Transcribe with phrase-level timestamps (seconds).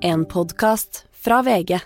[0.00, 1.78] En podkast fra VG.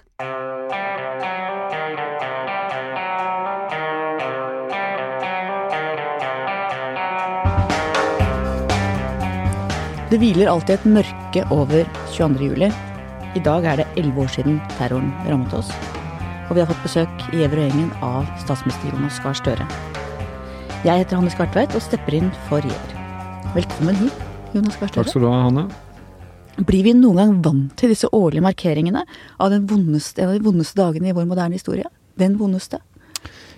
[10.10, 12.50] Det hviler alltid et mørke over 22.
[12.50, 12.68] juli.
[13.32, 15.70] I dag er det elleve år siden terroren rammet oss.
[16.50, 19.70] Og vi har fått besøk i Gjever og gjengen av statsminister Jonas Gahr Støre.
[20.84, 23.00] Jeg heter Hanne Skartveit og stepper inn for Gjever.
[23.56, 25.00] Velkommen hit, Jonas Gahr Støre.
[25.00, 25.66] Takk skal du ha, Hanne.
[26.60, 29.04] Blir vi noen gang vant til disse årlige markeringene
[29.40, 31.88] av vondeste, de vondeste dagene i vår moderne historie?
[32.20, 32.82] Den vondeste?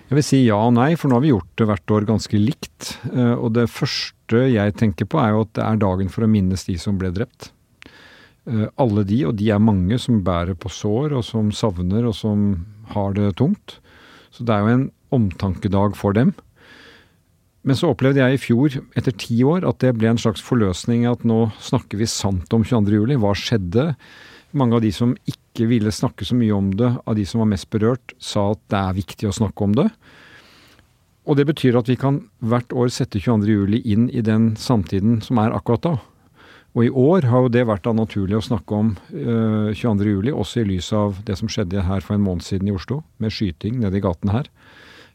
[0.05, 2.39] Jeg vil si ja og nei, for nå har vi gjort det hvert år ganske
[2.39, 2.91] likt.
[3.11, 6.29] Eh, Og det første jeg tenker på er jo at det er dagen for å
[6.29, 7.49] minnes de som ble drept.
[8.45, 12.15] Eh, Alle de, og de er mange, som bærer på sår, og som savner, og
[12.15, 13.79] som har det tungt.
[14.31, 16.35] Så det er jo en omtankedag for dem.
[17.65, 21.07] Men så opplevde jeg i fjor, etter ti år, at det ble en slags forløsning
[21.09, 22.93] at nå snakker vi sant om 22.
[22.93, 23.17] juli.
[23.17, 23.87] Hva skjedde?
[24.55, 27.49] Mange av de som ikke ville snakke så mye om det, av de som var
[27.49, 29.87] mest berørt, sa at det er viktig å snakke om det.
[31.25, 33.49] Og det betyr at vi kan hvert år sette 22.
[33.49, 35.95] juli inn i den samtiden som er akkurat da.
[36.75, 40.09] Og i år har jo det vært da naturlig å snakke om eh, 22.
[40.11, 43.01] juli, også i lys av det som skjedde her for en måned siden i Oslo,
[43.17, 44.51] med skyting nede i gaten her.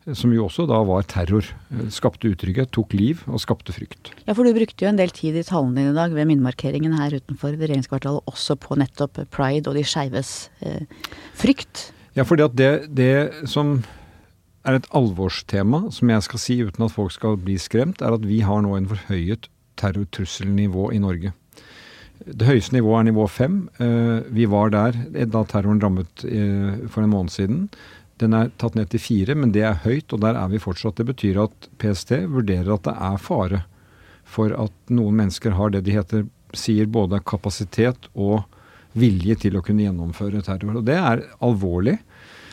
[0.07, 1.45] Eh, Som jo også da var terror.
[1.73, 4.13] Eh, Skapte utrygghet, tok liv og skapte frykt.
[4.27, 6.97] Ja, for du brukte jo en del tid i talen din i dag ved minnemarkeringen
[6.99, 10.85] her utenfor regjeringskvartalet også på nettopp pride og de skeives eh,
[11.39, 11.91] frykt.
[12.17, 13.13] Ja, fordi at det, det
[13.49, 13.81] som
[14.67, 18.27] er et alvorstema, som jeg skal si uten at folk skal bli skremt, er at
[18.29, 19.47] vi har nå en forhøyet
[19.81, 21.33] terrortrusselnivå i Norge.
[22.21, 23.55] Det høyeste nivået er nivå fem.
[23.81, 24.93] Eh, Vi var der
[25.25, 27.71] da terroren rammet eh, for en måned siden.
[28.21, 30.99] Den er tatt ned til fire, men det er høyt, og der er vi fortsatt.
[31.01, 33.65] Det betyr at PST vurderer at det er fare
[34.31, 36.27] for at noen mennesker har det de heter,
[36.57, 38.43] sier både kapasitet og
[38.99, 40.81] vilje til å kunne gjennomføre terror.
[40.81, 41.99] Og det er alvorlig.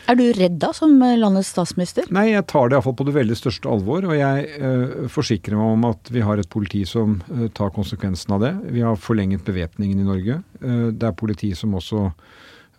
[0.08, 2.06] Er du redd da, som landets statsminister?
[2.14, 4.06] Nei, jeg tar det iallfall på det veldig største alvor.
[4.08, 8.32] Og jeg eh, forsikrer meg om at vi har et politi som eh, tar konsekvensen
[8.38, 8.54] av det.
[8.72, 10.38] Vi har forlenget bevæpningen i Norge.
[10.62, 12.06] Eh, det er politi som også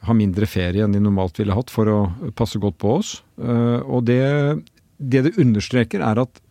[0.07, 1.97] har mindre ferie enn de normalt ville hatt for å
[2.37, 3.17] passe godt på oss.
[3.41, 4.21] Eh, og det,
[4.97, 6.41] det det understreker, er at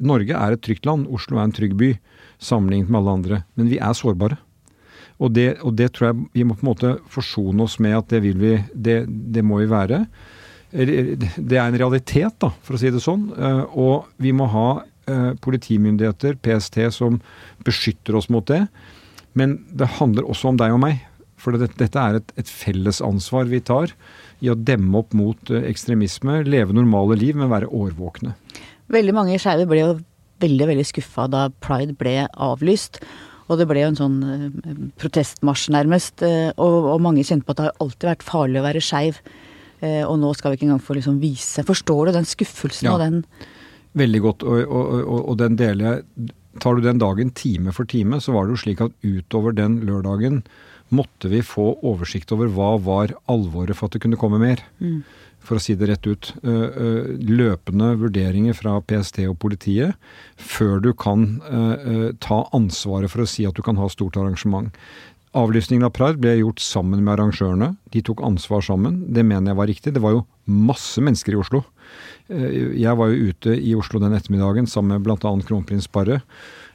[0.00, 1.08] Norge er et trygt land.
[1.12, 1.94] Oslo er en trygg by
[2.40, 3.40] sammenlignet med alle andre.
[3.56, 4.38] Men vi er sårbare.
[5.20, 8.12] Og det, og det tror jeg vi må på en måte forsone oss med at
[8.12, 10.04] det vil vi, det, det må vi være.
[10.70, 13.28] Det er en realitet, da, for å si det sånn.
[13.36, 17.20] Eh, Og vi må ha eh, politimyndigheter, PST, som
[17.66, 18.64] beskytter oss mot det.
[19.36, 21.04] Men det handler også om deg og meg.
[21.40, 23.94] For dette, dette er et, et felles ansvar vi tar
[24.44, 28.34] i å demme opp mot eh, ekstremisme, leve normale liv, men være årvåkne.
[28.92, 29.90] Veldig mange skeive ble jo
[30.40, 33.00] veldig, veldig skuffa da pride ble avlyst.
[33.50, 36.22] Og det ble jo en sånn eh, protestmarsj, nærmest.
[36.26, 39.22] eh, Og, og mange kjente på at det har alltid vært farlig å være skeiv.
[39.80, 42.92] Og nå skal vi ikke engang få liksom vise Forstår du den skuffelsen Ja.
[42.92, 43.22] og den
[43.96, 46.26] Veldig godt, og, og, og, og den deler jeg.
[46.60, 49.78] Tar du den dagen time for time, så var det jo slik at utover den
[49.88, 50.42] lørdagen
[50.94, 54.62] måtte vi få oversikt over hva var alvoret for at det kunne komme mer.
[55.40, 56.32] For å si det rett ut.
[56.44, 59.96] Eh, eh, Løpende vurderinger fra PST og politiet
[60.36, 64.68] før du kan eh, ta ansvaret for å si at du kan ha stort arrangement.
[65.32, 67.76] Avlysningen av Pride ble gjort sammen med arrangørene.
[67.94, 69.04] De tok ansvar sammen.
[69.14, 69.94] Det mener jeg var riktig.
[69.94, 71.62] Det var jo masse mennesker i Oslo.
[72.30, 75.30] Jeg var jo ute i Oslo den ettermiddagen sammen med bl.a.
[75.46, 76.18] kronprins Barre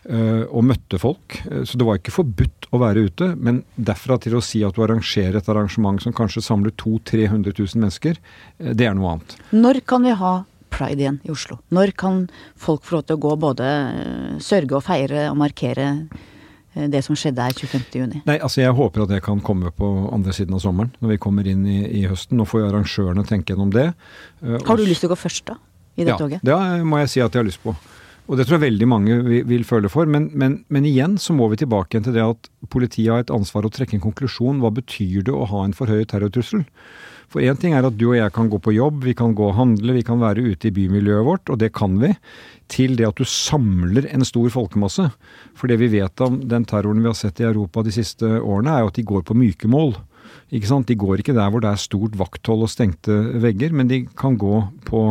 [0.06, 1.40] og møtte folk.
[1.50, 3.32] Eh, Så det var ikke forbudt å være ute.
[3.38, 7.56] Men derfra til å si at du arrangerer et arrangement som kanskje samler 200 000-300
[7.58, 8.20] 000 mennesker,
[8.60, 9.38] eh, det er noe annet.
[9.52, 10.36] Når kan vi ha
[10.76, 11.58] pride igjen i Oslo?
[11.72, 12.28] Når kan
[12.60, 15.86] folk få lov til å gå både eh, sørge og feire og markere
[16.76, 17.86] eh, det som skjedde her 25.
[17.96, 18.22] juni?
[18.28, 21.22] Nei, altså Jeg håper at det kan komme på andre siden av sommeren, når vi
[21.24, 22.38] kommer inn i, i høsten.
[22.38, 23.94] Nå får jo arrangørene tenke gjennom det.
[24.44, 25.56] Eh, Har du lyst til å gå først, da?
[25.96, 26.42] I det ja, toget?
[26.44, 27.72] det må jeg si at jeg har lyst på.
[28.26, 29.16] Og det tror jeg veldig mange
[29.46, 30.10] vil, føle for.
[30.10, 33.34] Men, men, men igjen så må vi tilbake igjen til det at politiet har et
[33.34, 34.64] ansvar å trekke en konklusjon.
[34.64, 36.66] Hva betyr det å ha en forhøyet terrortrussel?
[37.30, 39.50] For én ting er at du og jeg kan gå på jobb, vi kan gå
[39.50, 42.12] og handle, vi kan være ute i bymiljøet vårt, og det kan vi.
[42.72, 45.08] Til det at du samler en stor folkemasse.
[45.58, 48.74] For det vi vet om den terroren vi har sett i Europa de siste årene,
[48.74, 49.96] er jo at de går på myke mål.
[50.54, 50.90] Ikke sant?
[50.90, 54.38] De går ikke der hvor det er stort vakthold og stengte vegger, men de kan
[54.42, 55.08] gå på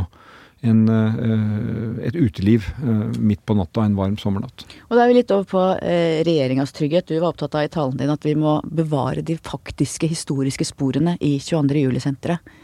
[0.65, 4.67] en, eh, et uteliv eh, midt på natta en varm sommernatt.
[4.89, 7.09] Og da er vi litt over på eh, regjeringas trygghet.
[7.11, 11.19] Du var opptatt av i talen din at vi må bevare de faktiske historiske sporene
[11.21, 11.85] i 22.
[11.85, 12.55] juli-senteret.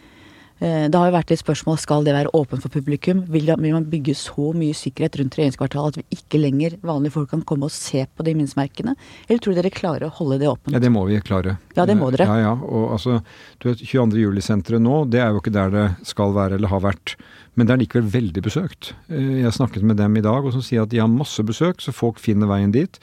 [0.60, 3.22] Eh, det har jo vært litt spørsmål skal det være åpent for publikum.
[3.32, 7.44] Vil, man bygge så mye sikkerhet rundt regjeringskvartalet at vi ikke lenger vanlige folk kan
[7.48, 8.94] komme og se på de minnesmerkene?
[9.28, 10.74] Eller tror dere klarer å holde det åpent?
[10.76, 11.56] Ja, det må vi klare.
[11.78, 12.28] Ja, det må dere.
[12.28, 12.54] Ja, ja.
[12.60, 13.22] Og altså,
[13.58, 14.20] du vet, 22.
[14.20, 17.16] juli-senteret nå, det er jo ikke der det skal være eller har vært.
[17.56, 18.92] Men det er likevel veldig besøkt.
[19.10, 21.80] Jeg jeg snakket med dem i dag, og som sier at de har masse besøk,
[21.82, 23.00] så folk finner veien dit.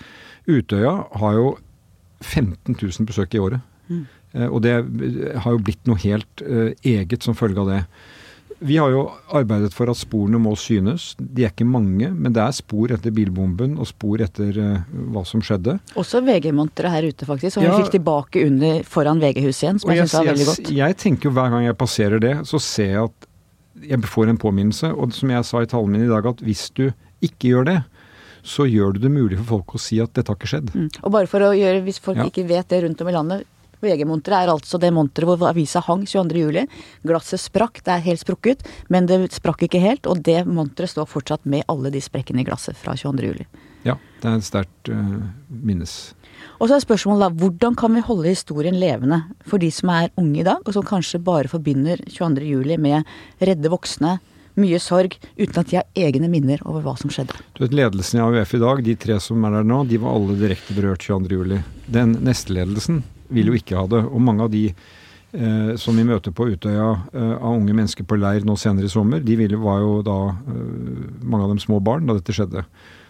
[0.47, 1.49] Utøya har jo
[2.21, 3.65] 15 000 besøk i året.
[3.87, 4.05] Mm.
[4.33, 4.77] Eh, og det
[5.43, 7.81] har jo blitt noe helt uh, eget som følge av det.
[8.57, 9.03] Vi har jo
[9.37, 11.11] arbeidet for at sporene må synes.
[11.19, 15.21] De er ikke mange, men det er spor etter bilbomben og spor etter uh, hva
[15.29, 15.77] som skjedde.
[15.99, 19.81] Også VG-monteret her ute, faktisk, som ja, vi fikk tilbake under, foran VG-huset igjen.
[19.83, 20.71] Som jeg, jeg syns var veldig godt.
[20.81, 23.29] Jeg tenker jo hver gang jeg passerer det, så ser jeg at
[23.87, 24.89] jeg får en påminnelse.
[24.97, 26.89] Og som jeg sa i talen min i dag, at hvis du
[27.21, 27.77] ikke gjør det,
[28.47, 30.71] så gjør du det mulig for folk å si at dette har ikke skjedd.
[30.73, 30.89] Mm.
[31.03, 32.27] Og bare for å gjøre, hvis folk ja.
[32.29, 33.45] ikke vet det rundt om i landet,
[33.83, 36.65] VG-monteret er altså det monteret hvor avisa hang 22.07.
[37.07, 40.09] Glasset sprakk, det er helt sprukket, men det sprakk ikke helt.
[40.09, 43.45] Og det monteret står fortsatt med alle de sprekkene i glasset fra 22.07.
[43.87, 45.97] Ja, det er sterkt uh, minnes.
[46.57, 50.09] Og så er spørsmålet da, hvordan kan vi holde historien levende for de som er
[50.17, 52.73] unge i dag, og som kanskje bare forbinder 22.07.
[52.81, 53.05] med
[53.39, 54.17] redde voksne,
[54.57, 57.37] mye sorg, uten at de har egne minner over hva som skjedde.
[57.53, 60.17] Du vet, Ledelsen i AUF i dag, de tre som er der nå, de var
[60.17, 61.61] alle direkte berørt 22.07.
[61.93, 63.03] Den nestledelsen
[63.33, 64.03] vil jo ikke ha det.
[64.07, 68.19] Og mange av de eh, som vi møter på Utøya eh, av unge mennesker på
[68.19, 71.81] leir nå senere i sommer, de ville, var jo da eh, mange av dem små
[71.83, 72.65] barn da dette skjedde.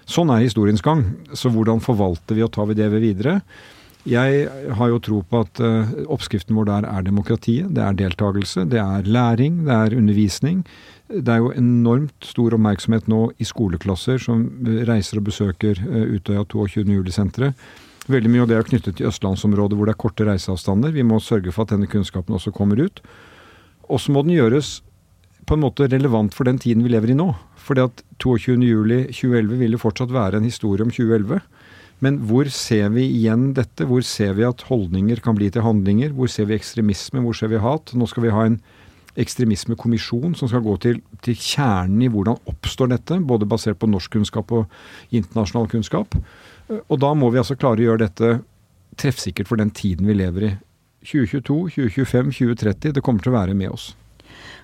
[0.08, 1.04] Sånn er historiens gang.
[1.36, 3.42] Så hvordan forvalter vi og tar vi det ved videre?
[4.08, 4.46] Jeg
[4.78, 7.74] har jo tro på at uh, oppskriften vår der er demokratiet.
[7.76, 10.62] Det er deltakelse, det er læring, det er undervisning.
[11.12, 14.46] Det er jo enormt stor oppmerksomhet nå i skoleklasser som
[14.88, 17.52] reiser og besøker uh, Utøya 22.
[18.08, 20.94] Veldig mye av det er knyttet til østlandsområdet hvor det er korte reiseavstander.
[20.96, 23.02] Vi må sørge for at denne kunnskapen også kommer ut.
[23.92, 24.78] Og så må den gjøres
[25.48, 27.34] på en måte relevant for den tiden vi lever i nå.
[27.68, 31.44] Fordi at 22.07.2011 vil jo fortsatt være en historie om 2011.
[32.04, 33.88] Men hvor ser vi igjen dette?
[33.90, 36.14] Hvor ser vi at holdninger kan bli til handlinger?
[36.16, 37.24] Hvor ser vi ekstremisme?
[37.26, 37.92] Hvor ser vi hat?
[37.98, 38.60] Nå skal vi ha en
[39.18, 44.14] ekstremismekommisjon som skal gå til, til kjernen i hvordan oppstår dette, både basert på norsk
[44.14, 44.68] kunnskap og
[45.10, 46.14] internasjonal kunnskap.
[46.68, 48.32] Og da må vi altså klare å gjøre dette
[49.00, 50.52] treffsikkert for den tiden vi lever i.
[51.08, 52.96] 2022, 2025, 2030.
[52.98, 53.92] Det kommer til å være med oss.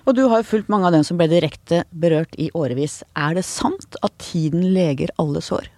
[0.04, 3.00] Og du har jo fulgt mange av dem som ble direkte berørt i årevis.
[3.16, 5.70] Er det sant at tiden leger alle sår?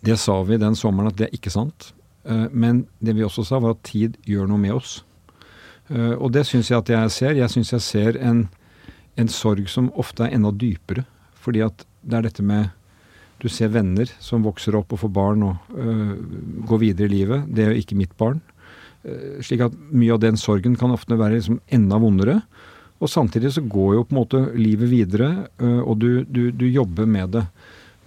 [0.00, 1.90] Det sa vi den sommeren at det er ikke sant.
[2.24, 5.02] Eh, men det vi også sa var at tid gjør noe med oss.
[5.90, 7.36] Eh, og det syns jeg at jeg ser.
[7.36, 8.46] Jeg syns jeg ser en,
[9.20, 11.04] en sorg som ofte er enda dypere.
[11.44, 12.72] Fordi at det er dette med
[13.46, 16.14] du ser venner som vokser opp og får barn og øh,
[16.66, 17.46] går videre i livet.
[17.46, 18.42] Det er jo ikke mitt barn.
[19.06, 22.40] Uh, slik at mye av den sorgen kan ofte være liksom enda vondere.
[22.98, 25.28] Og samtidig så går jo på en måte livet videre,
[25.60, 27.44] øh, og du, du, du, jobber med det.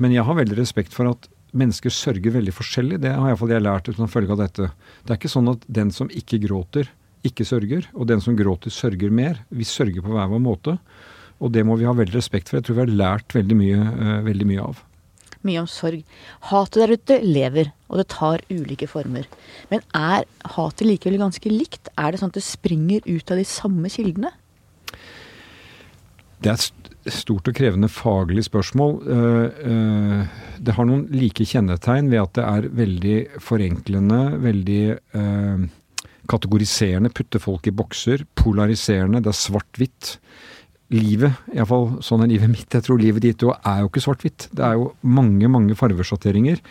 [0.02, 3.00] Men jeg har veldig respekt for at mennesker sørger veldig forskjellig.
[3.04, 4.72] Det har iallfall jeg lært uten å følge av dette.
[5.06, 6.90] Det er ikke sånn at den som ikke gråter,
[7.28, 9.44] ikke sørger, og den som gråter, sørger mer.
[9.54, 10.78] Vi sørger på hver vår måte.
[11.40, 12.60] Og det må vi ha veldig respekt for.
[12.60, 14.82] Jeg tror vi har lært veldig mye, uh, veldig mye av
[15.48, 16.04] mye om sorg.
[16.50, 19.28] Hatet der ute lever, og det tar ulike former.
[19.72, 21.92] Men er hatet likevel ganske likt?
[21.98, 24.34] Er det sånn at det springer ut av de samme kildene?
[26.40, 28.96] Det er et stort og krevende faglig spørsmål.
[29.16, 35.68] Eh, eh, det har noen like kjennetegn ved at det er veldig forenklende, veldig eh,
[36.30, 40.18] kategoriserende, putte folk i bokser, polariserende, det er svart-hvitt
[40.94, 44.48] livet, iallfall sånn er livet mitt, jeg tror livet ditt òg, er jo ikke svart-hvitt.
[44.56, 46.62] Det er jo mange, mange farvesjatteringer.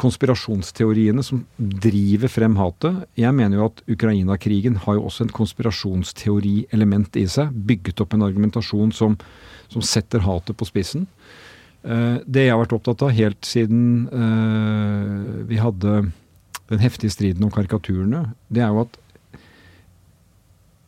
[0.00, 3.04] Konspirasjonsteoriene som driver frem hatet.
[3.20, 7.52] Jeg mener jo at Ukraina-krigen har jo også en konspirasjonsteorielement i seg.
[7.68, 9.18] Bygget opp en argumentasjon som,
[9.70, 11.06] som setter hatet på spissen.
[11.86, 16.08] Uh, det jeg har vært opptatt av helt siden uh, vi hadde
[16.66, 18.96] den heftige striden om karikaturene, det er jo at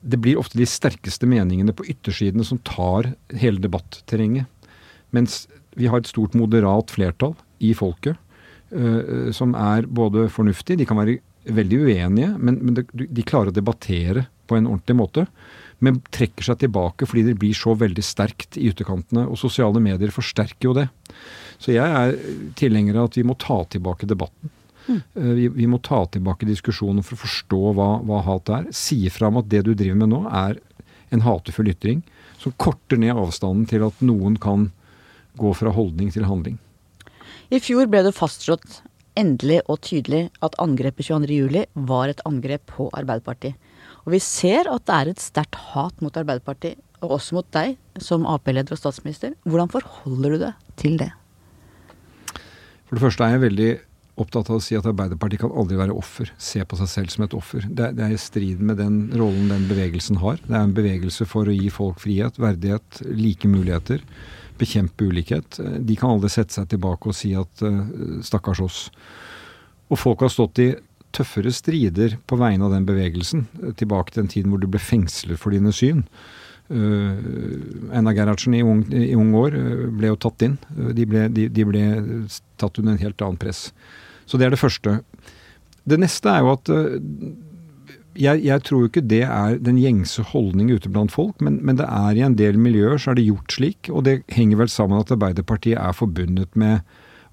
[0.08, 4.48] det blir ofte de sterkeste meningene på yttersidene som tar hele debatterrenget.
[5.14, 5.46] Mens
[5.78, 8.16] vi har et stort moderat flertall i folket
[8.72, 13.52] uh, som er både fornuftig, de kan være veldig uenige, men, men de, de, klarer
[13.52, 15.24] å debattere på en ordentlig måte.
[15.84, 19.28] Men trekker seg tilbake fordi det blir så veldig sterkt i ytterkantene.
[19.30, 20.88] Og sosiale medier forsterker jo det.
[21.62, 22.16] Så jeg er
[22.58, 24.52] tilhenger av at vi må ta tilbake debatten.
[24.88, 25.00] Mm.
[25.36, 28.68] Vi, vi, må ta tilbake diskusjonen for å forstå hva, hva hat er.
[28.74, 30.58] Si fra om at det du driver med nå, er
[31.14, 32.02] en hatefull ytring
[32.40, 34.70] som korter ned avstanden til at noen kan
[35.38, 36.58] gå fra holdning til handling.
[37.48, 38.82] I fjor ble det fastslått
[39.18, 43.56] endelig og tydelig at angrepet 22.07 var et angrep på Arbeiderpartiet.
[44.06, 47.76] Og vi ser at det er et sterkt hat mot Arbeiderpartiet og også mot deg
[48.02, 49.34] som Ap-leder og statsminister.
[49.46, 51.10] Hvordan forholder du deg til det?
[52.88, 53.70] For det første er jeg veldig
[54.22, 56.32] opptatt av å si at Arbeiderpartiet kan aldri være offer.
[56.40, 57.64] Se på seg selv som et offer.
[57.68, 60.40] Det det er i strid med den rollen den bevegelsen har.
[60.44, 64.02] Det er en bevegelse for å gi folk frihet, verdighet, like muligheter.
[64.58, 65.60] Bekjempe ulikhet.
[65.86, 68.80] De kan aldri sette seg tilbake og si at uh, stakkars oss.
[69.88, 70.72] Og folk har stått i
[71.14, 73.46] tøffere strider på vegne av den bevegelsen,
[73.80, 76.04] tilbake til den tiden hvor du ble fengslet for dine syn.
[76.68, 77.16] Uh,
[77.96, 79.56] Einar Gerhardsen i, i ung år
[79.96, 80.58] ble jo tatt inn.
[80.68, 81.86] De, ble, de, de, ble,
[82.60, 83.70] tatt under en helt annen press.
[84.28, 84.98] Så det er det første.
[85.88, 86.72] Det neste er jo at
[88.18, 91.78] jeg, jeg tror jo ikke det er den gjengse holdning ute blant folk, men, men,
[91.78, 93.90] det er i en del miljøer så er det gjort slik.
[93.92, 96.82] Og det henger vel sammen at Arbeiderpartiet er forbundet med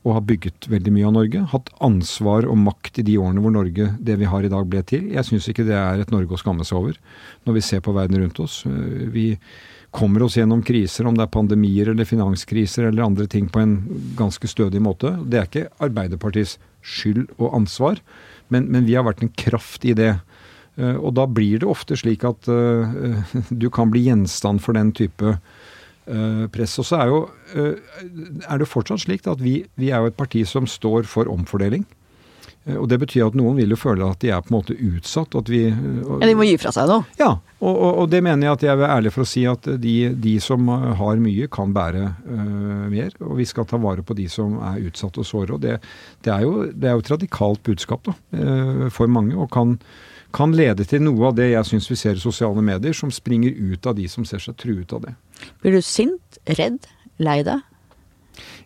[0.05, 1.39] og har bygget veldig mye av Norge.
[1.49, 4.83] Hatt ansvar og makt i de årene hvor Norge, det vi har i dag, ble
[4.85, 5.07] til.
[5.15, 6.99] Jeg syns ikke det er et Norge å skamme seg over
[7.49, 8.59] når vi ser på verden rundt oss.
[8.69, 9.31] Eh, vi
[9.95, 13.75] kommer oss gjennom kriser, om det er pandemier eller finanskriser eller andre ting, på en
[14.19, 15.13] ganske stødig måte.
[15.23, 18.01] Det er ikke Arbeiderpartiets skyld og ansvar,
[18.53, 20.13] men, men vi har vært en kraft i det.
[20.75, 23.23] Eh, og da blir det ofte slik at uh,
[23.61, 26.75] du kan bli gjenstand for den type uh, press.
[26.81, 27.21] Og så er, jo,
[27.55, 31.31] uh, er det fortsatt slik at vi, vi, er jo et parti som står for
[31.31, 31.87] omfordeling.
[32.65, 34.75] Eh, og Det betyr at noen vil jo føle at de er på en måte
[34.75, 35.35] utsatt.
[35.37, 37.05] At vi, ja, De må gi fra seg noe?
[37.19, 39.69] Ja, og, og, og, det mener jeg at jeg er ærlig for å si at
[39.81, 43.13] de, de som har mye, kan bære uh, mer.
[43.23, 45.55] Og vi skal ta vare på de som er utsatt og såre.
[45.55, 45.77] Og det,
[46.25, 49.79] det, er jo, det er jo et radikalt budskap da, uh, for mange, og kan
[50.35, 53.55] kan lede til noe av det jeg syns vi ser i sosiale medier, som springer
[53.55, 55.13] ut av de som ser seg truet av det.
[55.63, 56.89] Blir du sint, redd,
[57.23, 57.63] lei deg?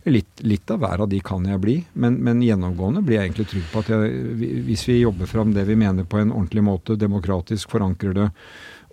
[0.10, 3.48] Litt, litt, av hver av de kan jeg bli, men, men, gjennomgående blir jeg egentlig
[3.52, 4.22] trygg på at jeg,
[4.66, 8.28] hvis vi jobber fram det vi mener på en ordentlig måte, demokratisk forankrer det,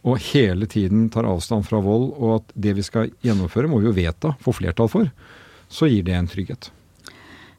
[0.07, 3.89] og hele tiden tar avstand fra vold, og at det vi skal gjennomføre må vi
[3.89, 5.09] jo vedta, få flertall for,
[5.73, 6.71] så gir det en trygghet.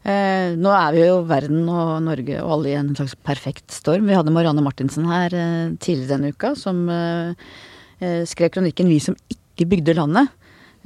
[0.07, 4.07] Eh, nå er vi jo verden og Norge og alle i en slags perfekt storm.
[4.07, 7.49] Vi hadde Marianne Martinsen her eh, tidligere denne uka, som eh,
[7.99, 10.31] eh skrev kronikken 'Vi som ikke bygde landet'.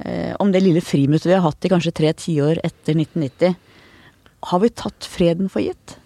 [0.04, 3.58] Eh, om det lille friminuttet vi har hatt i kanskje tre tiår etter 1990.
[4.50, 5.98] Har vi tatt freden for gitt?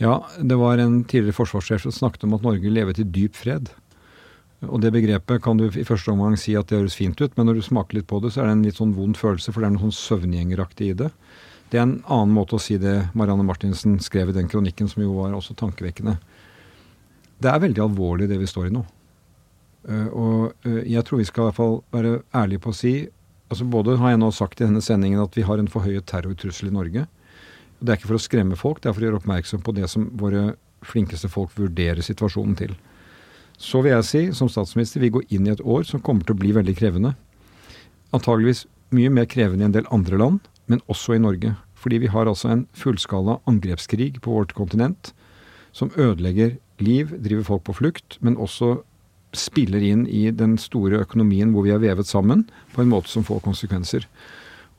[0.00, 3.68] Ja, det var en tidligere forsvarssjef som snakket om at Norge levet i dyp fred.
[4.68, 7.48] Og det begrepet kan du i første omgang si at det høres fint ut, men
[7.48, 9.60] når du smaker litt på det, så er det en litt sånn vond følelse, for
[9.60, 11.10] det er noe sånn søvngjengeraktig i det.
[11.72, 15.04] Det er en annen måte å si det Marianne Martinsen skrev i den kronikken, som
[15.04, 16.18] jo var også tankevekkende.
[17.40, 18.84] Det er veldig alvorlig det vi står i nå.
[19.88, 22.94] Eh, og eh, jeg tror vi skal i hvert fall være ærlige på å si
[23.50, 26.68] altså Både har jeg nå sagt i denne sendingen at vi har en forhøyet terrortrussel
[26.68, 27.00] i Norge.
[27.80, 29.88] Det er ikke for å skremme folk, det er for å gjøre oppmerksom på det
[29.90, 30.52] som våre
[30.86, 32.76] flinkeste folk vurderer situasjonen til.
[33.58, 36.36] Så vil jeg si, som statsminister, vi går inn i et år som kommer til
[36.36, 37.16] å bli veldig krevende.
[38.14, 41.56] Antageligvis mye mer krevende i en del andre land, men også i Norge.
[41.74, 45.10] Fordi vi har altså en fullskala angrepskrig på vårt kontinent
[45.76, 48.80] som ødelegger liv, driver folk på flukt, men også
[49.36, 53.26] spiller inn i den store økonomien hvor vi er vevet sammen, på en måte som
[53.26, 54.06] får konsekvenser.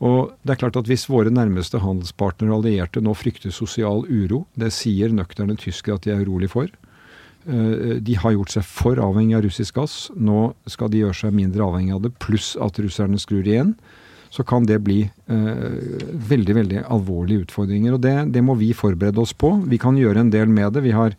[0.02, 4.48] Og det er klart at Hvis våre nærmeste handelspartnere og allierte nå frykter sosial uro,
[4.58, 6.72] det sier nøkterne tyskere at de er urolig for,
[7.46, 9.96] Eh, de har gjort seg for avhengig av russisk gass.
[10.14, 13.76] Nå skal de gjøre seg mindre avhengig av det, pluss at russerne skrur igjen.
[14.32, 15.80] Så kan det bli eh,
[16.32, 17.98] veldig veldig alvorlige utfordringer.
[17.98, 19.56] og det, det, må vi forberede oss på.
[19.68, 20.86] Vi kan gjøre en del med det.
[20.86, 21.18] Vi har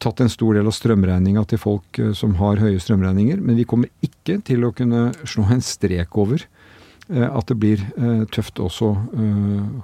[0.00, 3.40] tatt en stor del av strømregninga til folk eh, som har høye strømregninger.
[3.44, 7.84] Men vi kommer ikke til å kunne slå en strek over eh, at det blir
[7.96, 8.92] eh, tøft også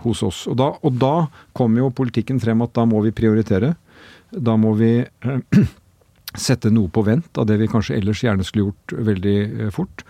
[0.05, 0.45] hos oss.
[0.51, 1.15] Og da, og da
[1.57, 3.75] kommer jo politikken frem at da må vi prioritere.
[4.33, 4.95] Da må vi
[6.47, 10.07] sette noe på vent av det vi kanskje ellers gjerne skulle gjort veldig fort.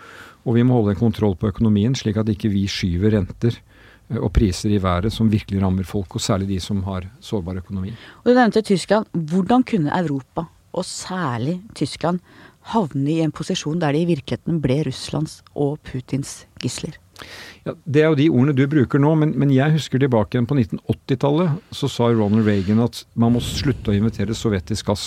[0.47, 3.59] Og vi må holde en kontroll på økonomien, slik at ikke vi skyver renter
[4.15, 7.95] og priser i været som virkelig rammer folk, og særlig de som har sårbar økonomi.
[8.25, 9.07] Og Du nevnte Tyskland.
[9.13, 12.21] Hvordan kunne Europa, og særlig Tyskland,
[12.73, 16.99] havne i en posisjon der de i virkeligheten ble Russlands og Putins gisler?
[17.65, 20.47] Ja, Det er jo de ordene du bruker nå, men, men jeg husker tilbake igjen
[20.47, 21.51] på 1980-tallet.
[21.73, 25.07] Så sa Ronald Reagan at man må slutte å invitere sovjetisk gass.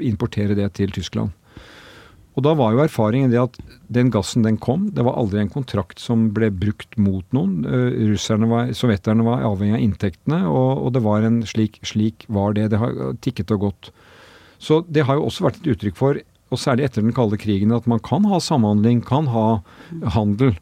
[0.00, 1.30] Importere det til Tyskland.
[2.36, 3.54] Og da var jo erfaringen det at
[3.92, 7.64] den gassen den kom, det var aldri en kontrakt som ble brukt mot noen.
[7.64, 12.28] Uh, russerne var, Sovjeterne var avhengig av inntektene, og, og, det var en slik, slik
[12.28, 12.68] var det.
[12.74, 13.90] Det har tikket og gått.
[14.60, 16.20] Så det har jo også vært et uttrykk for,
[16.52, 19.48] og særlig etter den kalde krigen, at man kan ha samhandling, kan ha
[20.14, 20.52] handel.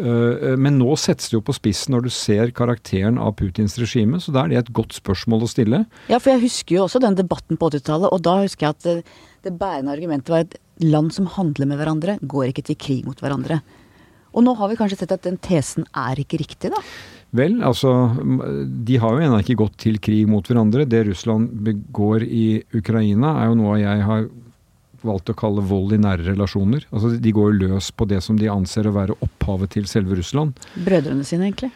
[0.00, 4.20] Eh, men nå settes det jo på spissen når du ser karakteren av Putins regime,
[4.22, 5.84] så da er det et godt spørsmål å stille.
[6.12, 9.14] Ja, for jeg husker jo også den debatten på 80-tallet, og da husker jeg at
[9.46, 13.18] det bærende argumentet var at land som handler med hverandre, går ikke til krig mot
[13.20, 13.60] hverandre.
[14.30, 16.82] Og nå har vi kanskje sett at den tesen er ikke riktig, da?
[17.36, 17.90] Vel, altså
[18.86, 20.86] De har jo ennå ikke gått til krig mot hverandre.
[20.90, 24.24] Det Russland begår i Ukraina, er jo noe jeg har
[25.06, 26.84] valgt å kalle vold i nære relasjoner.
[26.90, 30.18] Altså De går jo løs på det som de anser å være opphavet til selve
[30.18, 30.58] Russland.
[30.74, 31.70] Brødrene sine, egentlig?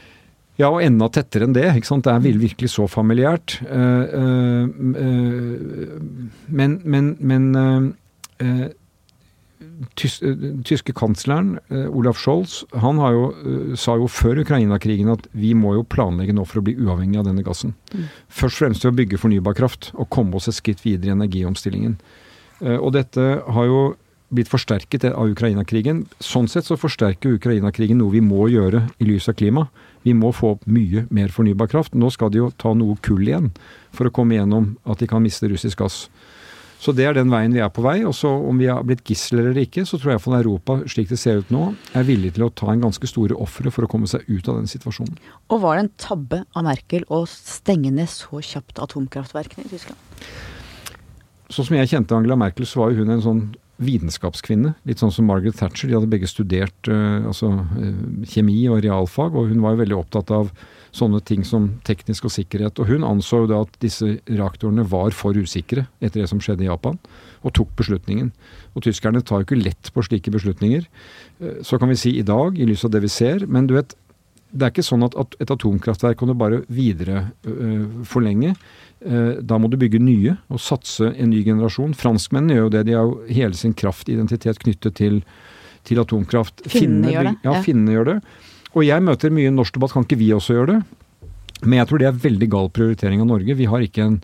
[0.60, 1.66] Ja, og enda tettere enn det.
[1.74, 2.06] ikke sant?
[2.06, 3.56] Det er virkelig så familiært.
[3.66, 7.48] Uh, uh, uh, men, men, men
[9.96, 11.56] tyske kansleren
[11.90, 13.26] Olaf Scholz han jo,
[13.78, 17.28] sa jo før Ukraina-krigen at vi må jo planlegge nå for å bli uavhengig av
[17.28, 17.74] denne gassen.
[17.92, 18.06] Mm.
[18.28, 21.16] Først og fremst til å bygge fornybar kraft og komme oss et skritt videre i
[21.16, 21.98] energiomstillingen.
[22.64, 23.22] Og dette
[23.52, 23.82] har jo
[24.34, 26.04] blitt forsterket av Ukraina-krigen.
[26.22, 29.68] Sånn sett så forsterker Ukraina-krigen noe vi må gjøre i lys av klima.
[30.04, 31.94] Vi må få opp mye mer fornybar kraft.
[31.94, 33.52] Nå skal de jo ta noe kull igjen
[33.94, 36.04] for å komme gjennom at de kan miste russisk gass.
[36.84, 37.96] Så det er den veien vi er på vei.
[38.04, 41.08] Og så om vi har blitt gisler eller ikke, så tror jeg iallfall Europa, slik
[41.08, 43.90] det ser ut nå, er villig til å ta en ganske store ofre for å
[43.90, 45.16] komme seg ut av den situasjonen.
[45.48, 50.28] Og var det en tabbe av Merkel å stenge ned så kjapt atomkraftverkene i Tyskland?
[51.48, 53.42] Sånn som jeg kjente Angela Merkel, så var jo hun en sånn
[53.86, 54.74] vitenskapskvinne.
[54.88, 55.90] Litt sånn som Margaret Thatcher.
[55.90, 59.98] De hadde begge studert uh, altså, uh, kjemi og realfag, og hun var jo veldig
[59.98, 60.52] opptatt av
[60.94, 62.78] sånne ting som teknisk og sikkerhet.
[62.78, 66.66] Og hun anså jo da at disse reaktorene var for usikre etter det som skjedde
[66.66, 67.00] i Japan,
[67.42, 68.30] og tok beslutningen.
[68.74, 70.86] Og tyskerne tar jo ikke lett på slike beslutninger.
[71.42, 73.76] Uh, så kan vi si i dag, i lys av det vi ser, men du
[73.78, 73.96] vet,
[74.54, 77.26] det er ikke sånn at et atomkraftverk kan du bare videre
[78.06, 78.54] forlenge.
[79.04, 81.96] Eh, da må du bygge nye og satse en ny generasjon.
[81.98, 82.84] Franskmennene gjør jo det.
[82.88, 85.20] De har jo hele sin kraftidentitet knyttet til,
[85.84, 86.64] til atomkraft.
[86.72, 87.34] Finnene gjør det.
[87.44, 88.18] Ja, finnene gjør det.
[88.74, 89.92] Og jeg møter mye norsk debatt.
[89.94, 90.80] Kan ikke vi også gjøre det?
[91.64, 93.56] Men jeg tror det er veldig gal prioritering av Norge.
[93.56, 94.18] Vi har ikke en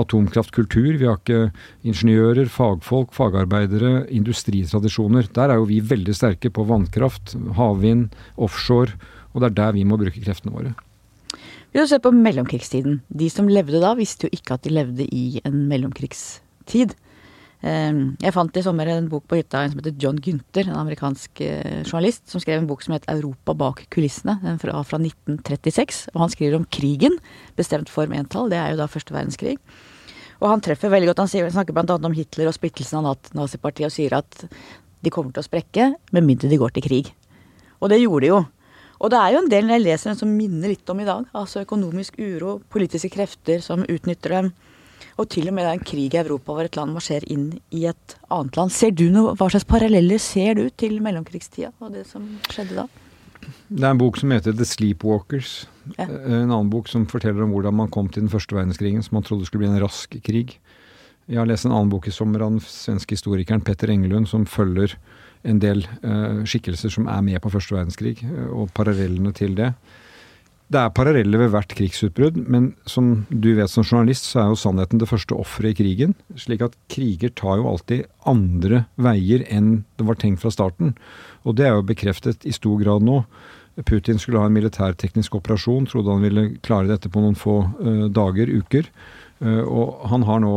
[0.00, 0.92] atomkraftkultur.
[1.00, 1.50] Vi har ikke
[1.88, 5.30] ingeniører, fagfolk, fagarbeidere, industritradisjoner.
[5.36, 8.96] Der er jo vi veldig sterke på vannkraft, havvind, offshore.
[9.36, 10.72] Og det er der vi må bruke kreftene våre.
[11.74, 13.02] Vi har sett på mellomkrigstiden.
[13.12, 16.94] De som levde da, visste jo ikke at de levde i en mellomkrigstid.
[17.66, 20.78] Ehm, jeg fant i sommer en bok på hytta en som heter John Gunther, en
[20.80, 24.98] amerikansk eh, journalist, som skrev en bok som het 'Europa bak kulissene', den fra, fra
[24.98, 26.08] 1936.
[26.14, 27.18] Og han skriver om krigen,
[27.56, 29.58] bestemt form entall, det er jo da første verdenskrig.
[30.40, 31.18] Og han treffer veldig godt.
[31.18, 31.96] Han, snakker bl.a.
[31.96, 34.48] om Hitler og splittelsen av nazipartiet, og sier at
[35.02, 37.14] de kommer til å sprekke med mindre de går til krig.
[37.80, 38.44] Og det gjorde de jo.
[39.00, 41.08] Og det er jo en del når jeg leser den som minner litt om i
[41.08, 41.26] dag.
[41.36, 44.52] Altså økonomisk uro, politiske krefter som utnytter dem.
[45.16, 47.48] Og til og med det er en krig i Europa hvor et land marsjerer inn
[47.72, 48.72] i et annet land.
[48.72, 52.86] Ser du noe, Hva slags paralleller ser du til mellomkrigstida og det som skjedde da?
[53.68, 55.66] Det er en bok som heter The Sleepwalkers.
[55.96, 56.08] Ja.
[56.08, 59.26] En annen bok som forteller om hvordan man kom til den første verdenskrigen, som man
[59.26, 60.56] trodde skulle bli en rask krig.
[61.26, 64.46] Jeg har lest en annen bok i sommer av den svenske historikeren Petter Engelund, som
[64.46, 64.94] følger
[65.46, 69.72] en del uh, skikkelser som er med på første verdenskrig, uh, og parallellene til det.
[70.66, 74.58] Det er paralleller ved hvert krigsutbrudd, men som du vet som journalist, så er jo
[74.58, 76.16] sannheten det første offeret i krigen.
[76.34, 80.96] Slik at kriger tar jo alltid andre veier enn det var tenkt fra starten.
[81.46, 83.20] Og det er jo bekreftet i stor grad nå.
[83.86, 88.06] Putin skulle ha en militærteknisk operasjon, trodde han ville klare dette på noen få uh,
[88.10, 88.90] dager, uker.
[89.44, 90.52] og han har nå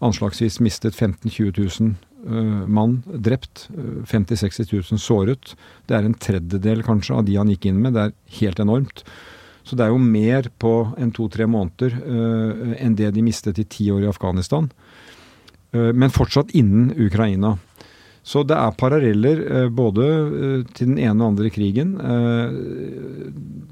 [0.00, 3.68] anslagsvis mistet 15 000-20 000 uh, mann drept,
[4.06, 5.54] 50 000-60 000 såret.
[5.88, 7.96] Det er en tredjedel kanskje av de han gikk inn med.
[7.96, 9.04] Det er helt enormt.
[9.64, 13.66] Så det er jo mer på enn to-tre måneder uh, enn det de mistet i
[13.68, 14.70] ti år i Afghanistan.
[15.74, 17.56] Uh, men fortsatt innen Ukraina.
[18.26, 20.06] Så det er paralleller både
[20.76, 21.94] til den ene og andre krigen.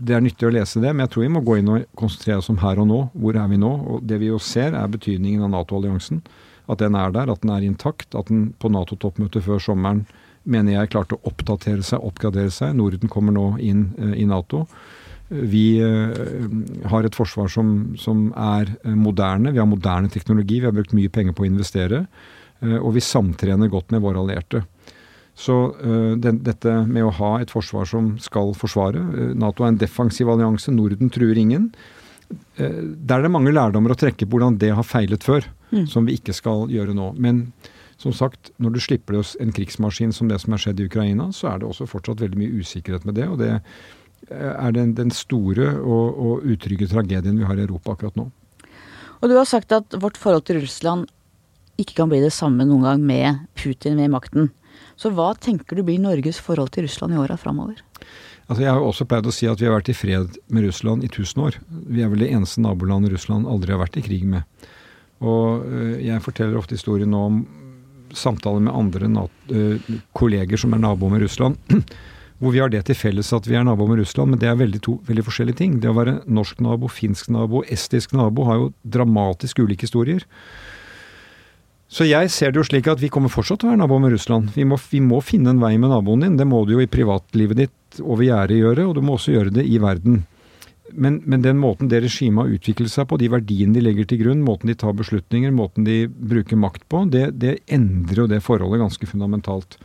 [0.01, 2.41] Det er nyttig å lese det, men jeg tror vi må gå inn og konsentrere
[2.41, 3.03] oss om her og nå.
[3.13, 3.73] Hvor er vi nå?
[3.93, 6.23] Og det vi jo ser, er betydningen av Nato-alliansen
[6.69, 8.15] at den er der, at den er intakt.
[8.15, 10.05] At den på Nato-toppmøtet før sommeren
[10.49, 12.77] mener jeg klarte å oppdatere seg, oppgradere seg.
[12.79, 14.65] Norden kommer nå inn uh, i Nato.
[15.29, 16.49] Vi uh,
[16.89, 19.53] har et forsvar som, som er uh, moderne.
[19.53, 20.61] Vi har moderne teknologi.
[20.61, 22.07] Vi har brukt mye penger på å investere.
[22.59, 24.65] og vi samtrener godt med våre allierte.
[25.39, 25.55] Så
[26.19, 28.99] den, dette med å ha et forsvar som skal forsvare
[29.39, 30.75] Nato er en defensiv allianse.
[30.75, 31.69] Norden truer ingen.
[32.59, 35.87] Der er det mange lærdommer å trekke på hvordan det har feilet før mm.
[35.89, 37.13] som vi ikke skal gjøre nå.
[37.17, 37.47] Men
[37.99, 41.31] som sagt, når du slipper løs en krigsmaskin som det som har skjedd i Ukraina,
[41.35, 43.27] så er det også fortsatt veldig mye usikkerhet med det.
[43.31, 43.55] Og det
[44.35, 48.29] er den, den store og, og utrygge tragedien vi har i Europa akkurat nå.
[49.19, 51.09] Og du har sagt at vårt forhold til Russland
[51.79, 54.53] ikke kan bli det samme noen gang med Putin ved makten.
[54.99, 57.81] Så hva tenker du blir Norges forhold til Russland i åra framover?
[58.49, 60.65] Altså jeg har jo også pleid å si at vi har vært i fred med
[60.65, 61.59] Russland i tusen år.
[61.69, 64.69] Vi er vel det eneste nabolandet Russland aldri har vært i krig med.
[65.21, 67.43] Og eh, jeg forteller ofte historien nå om
[68.17, 69.09] samtaler med andre
[69.53, 71.59] uh, kolleger som er naboer med Russland,
[72.41, 74.57] hvor vi har det til felles at vi er naboer med Russland, men det er
[74.57, 75.77] veldig, to veldig forskjellige ting.
[75.83, 80.25] Det å være norsk nabo, finsk nabo, estisk nabo har jo dramatisk ulike historier.
[81.89, 84.13] Så jeg ser det jo slik at vi kommer fortsatt til å være nabo med
[84.13, 84.51] Russland.
[84.53, 86.37] Vi må, vi må, finne en vei med naboen din.
[86.37, 89.55] Det må du jo i privatlivet ditt over gjerdet gjøre, og du må også gjøre
[89.57, 90.27] det i verden.
[90.93, 94.21] Men, men, den måten det regimet har utviklet seg på, de verdiene de legger til
[94.23, 98.45] grunn, måten de tar beslutninger, måten de bruker makt på, det, det endrer jo det
[98.45, 99.77] forholdet ganske fundamentalt.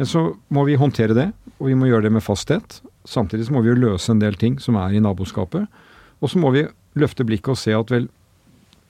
[0.00, 2.80] Men så må vi håndtere det, og vi må gjøre det med fasthet.
[3.08, 5.68] Samtidig så må vi jo løse en del ting som er i naboskapet.
[6.20, 6.64] Og så må vi
[6.96, 8.08] løfte blikket og se at vel,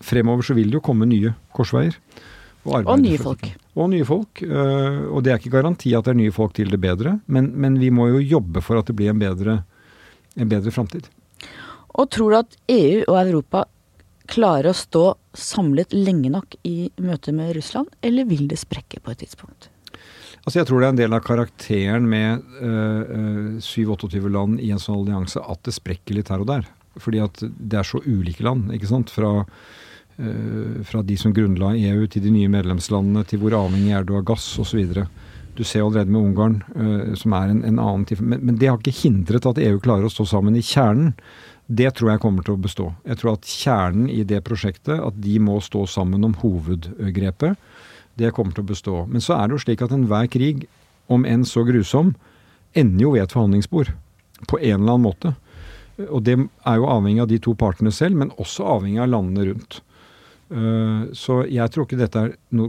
[0.07, 1.99] fremover så vil det jo komme nye korsveier.
[2.67, 3.47] Og, og nye folk.
[3.79, 4.43] Og nye folk.
[4.45, 7.53] Øh, og det er ikke garanti at det er nye folk til det bedre, men,
[7.57, 9.61] men vi må jo jobbe for at det blir en bedre,
[10.37, 11.09] en bedre framtid.
[11.97, 13.65] Og tror du at EU og Europa
[14.31, 19.15] klarer å stå samlet lenge nok i møte med Russland, eller vil det sprekke på
[19.15, 19.71] et tidspunkt?
[20.41, 24.81] Altså Jeg tror det er en del av karakteren med øh, 27-28 land i en
[24.81, 26.69] sånn allianse at det sprekker litt her og der.
[27.01, 28.73] Fordi at det er så ulike land.
[28.75, 29.13] ikke sant?
[29.13, 29.45] Fra,
[30.85, 34.27] fra de som grunnla EU, til de nye medlemslandene, til hvor avhengig er du av
[34.29, 34.83] gass osv.
[35.61, 38.69] Du ser allerede med Ungarn, øh, som er en, en annen type Men, men, det
[38.69, 41.13] har ikke hindret at EU klarer å stå sammen i kjernen.
[41.67, 42.87] Det tror jeg kommer til å bestå.
[43.05, 47.61] Jeg tror at kjernen i det prosjektet, at de må stå sammen om hovedgrepet,
[48.19, 48.97] det kommer til å bestå.
[49.07, 50.65] Men så er det jo slik at enhver krig,
[51.13, 52.15] om enn så grusom,
[52.73, 53.93] ender jo ved et forhandlingsbord.
[54.49, 55.35] På en eller annen måte.
[56.09, 59.51] Og det er jo avhengig av de to partene selv, men også avhengig av landene
[59.53, 59.83] rundt.
[60.51, 62.25] Eh, så jeg tror ikke dette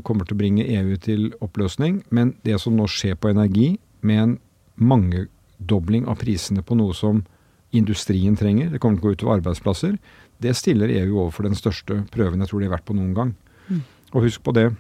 [0.06, 2.02] kommer til å bringe EU til oppløsning.
[2.13, 4.38] Men det som nå skjer på energi, med en
[4.82, 7.24] mangedobling av prisene på noe som
[7.72, 9.98] industrien trenger, det kommer til å gå utover arbeidsplasser,
[10.41, 13.36] det stiller EU overfor den største prøven jeg tror de har vært på noen gang.
[13.70, 13.84] Mm.
[14.12, 14.72] Og husk på det,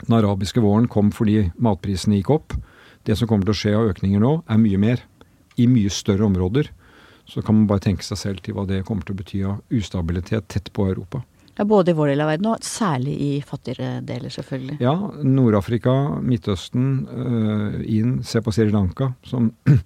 [0.00, 2.56] den arabiske våren kom fordi matprisene gikk opp.
[3.04, 5.04] Det som kommer til å skje av økninger nå, er mye mer.
[5.60, 6.70] I mye større områder.
[7.28, 9.60] Så kan man bare tenke seg selv til hva det kommer til å bety av
[9.76, 11.20] ustabilitet tett på Europa.
[11.66, 14.78] Både i vår del av verden og særlig i fattigere deler, selvfølgelig.
[14.80, 14.94] Ja,
[15.26, 15.92] Nord-Afrika,
[16.24, 18.20] Midtøsten, øh, inn.
[18.24, 19.50] Se på Sri Lanka, som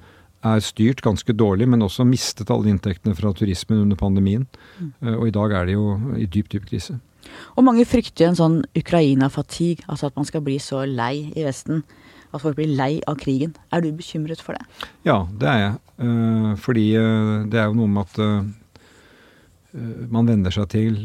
[0.45, 4.47] er styrt ganske dårlig, men også mistet alle inntektene fra turismen under pandemien.
[4.79, 4.93] Mm.
[5.03, 6.99] Uh, og i dag er de jo i dyp, dyp krise.
[7.57, 11.83] Og mange frykter en sånn Ukraina-fatigue, altså at man skal bli så lei i Vesten.
[12.35, 13.55] At folk blir lei av krigen.
[13.73, 14.67] Er du bekymret for det?
[15.07, 15.81] Ja, det er jeg.
[16.05, 16.91] Uh, fordi
[17.51, 18.55] det er jo noe med at
[19.75, 20.99] man venner seg til.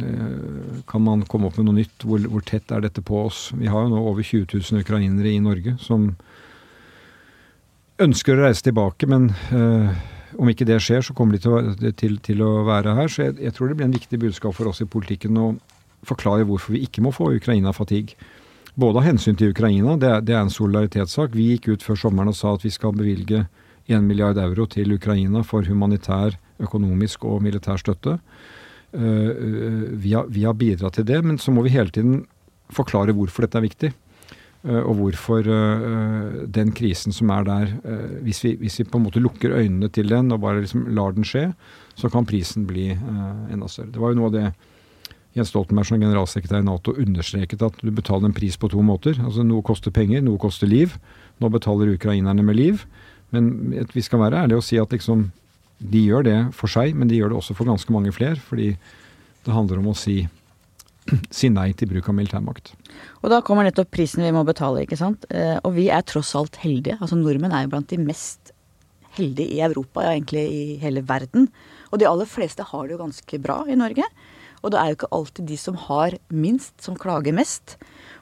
[0.90, 2.04] Kan man komme opp med noe nytt?
[2.06, 3.48] Hvor, hvor, tett er dette på oss?
[3.58, 6.12] Vi har jo nå over 20 000 ukrainere i Norge som
[8.00, 9.90] ønsker å reise tilbake, men øh,
[10.40, 13.12] om ikke det skjer, så kommer de til å, til, til å være her.
[13.12, 15.48] Så jeg, jeg, tror det blir en viktig budskap for oss i politikken å
[16.08, 18.16] forklare hvorfor vi ikke må få Ukraina-fatigue.
[18.80, 21.34] Både av hensyn til Ukraina, det er, det er en solidaritetssak.
[21.36, 23.44] Vi gikk ut før sommeren og sa at vi skal bevilge
[23.90, 28.20] 1 milliard euro til Ukraina for humanitær, økonomisk og militær støtte.
[28.90, 32.24] Uh, vi, har, vi har bidratt til det, men så må vi hele tiden
[32.74, 33.92] forklare hvorfor dette er viktig.
[34.60, 35.46] Eh, og hvorfor
[36.52, 37.70] den krisen som er der
[38.26, 41.16] hvis, vi, hvis, vi, på en måte lukker øynene til den og bare liksom lar
[41.16, 41.46] den skje,
[41.96, 43.94] så kan prisen bli enda større.
[43.96, 44.44] Det var jo noe av det
[45.38, 49.20] Jens Stoltenberg som generalsekretær i Nato understreket, at du betaler en pris på to måter.
[49.22, 50.96] Altså Noe koster penger, noe koster liv.
[51.40, 52.86] Nå betaler ukrainerne med liv.
[53.36, 53.52] Men
[53.94, 55.28] vi skal være ærlige og si at liksom,
[55.80, 58.40] de gjør det for seg, men de gjør det også for ganske mange flere.
[58.44, 58.74] Fordi
[59.46, 60.22] det handler om å si
[61.40, 62.74] si nei til bruk av militærmakt.
[63.24, 65.26] Og da kommer nettopp prisen vi må betale, ikke sant.
[65.32, 67.00] Eh, og vi er tross alt heldige.
[67.00, 68.54] Altså nordmenn er jo blant de mest
[69.18, 71.50] heldige i Europa, ja egentlig i hele verden.
[71.90, 74.06] Og de aller fleste har det jo ganske bra i Norge.
[74.60, 77.78] Og det er jo ikke alltid de som har minst, som klager mest.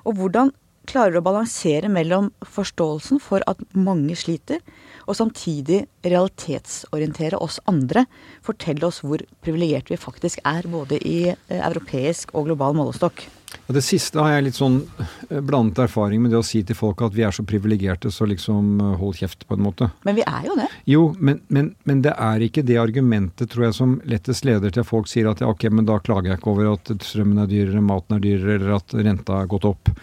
[0.06, 0.54] Og hvordan
[0.88, 4.62] klarer du å balansere mellom forståelsen for at mange sliter,
[5.08, 8.06] og samtidig realitetsorientere oss andre.
[8.46, 13.26] Fortelle oss hvor privilegerte vi faktisk er, både i eh, europeisk og global målestokk.
[13.67, 17.02] Det siste har jeg litt sånn eh, blandet erfaring med det å si til folk
[17.06, 19.89] at vi er så privilegerte, så liksom eh, hold kjeft, på en måte.
[20.08, 20.67] Men vi er jo det.
[20.88, 24.84] Jo, men, men, men, det er ikke det argumentet, tror jeg, som lettest leder til
[24.84, 27.52] at folk sier at ja, ok, men da klager jeg ikke over at strømmen er
[27.52, 29.93] dyrere, maten er dyrere, eller at renta har gått opp.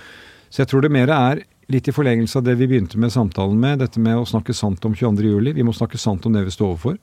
[0.49, 1.41] Så jeg tror det mer er
[1.73, 4.85] litt i forlengelse av det vi begynte med samtalen med, dette med å snakke sant
[4.85, 5.53] om 22.07.
[5.57, 6.99] Vi må snakke sant om det vi står overfor.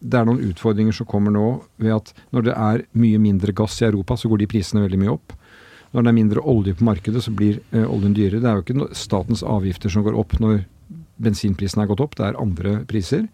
[0.00, 1.46] Det er noen utfordringer som kommer nå
[1.80, 5.00] ved at når det er mye mindre gass i Europa, så går de prisene veldig
[5.02, 5.34] mye opp.
[5.90, 8.40] Når det er mindre olje på markedet, så blir ø, oljen dyrere.
[8.40, 10.62] Det er jo ikke statens avgifter som går opp når
[11.20, 13.26] bensinprisen er gått opp, det er andre priser.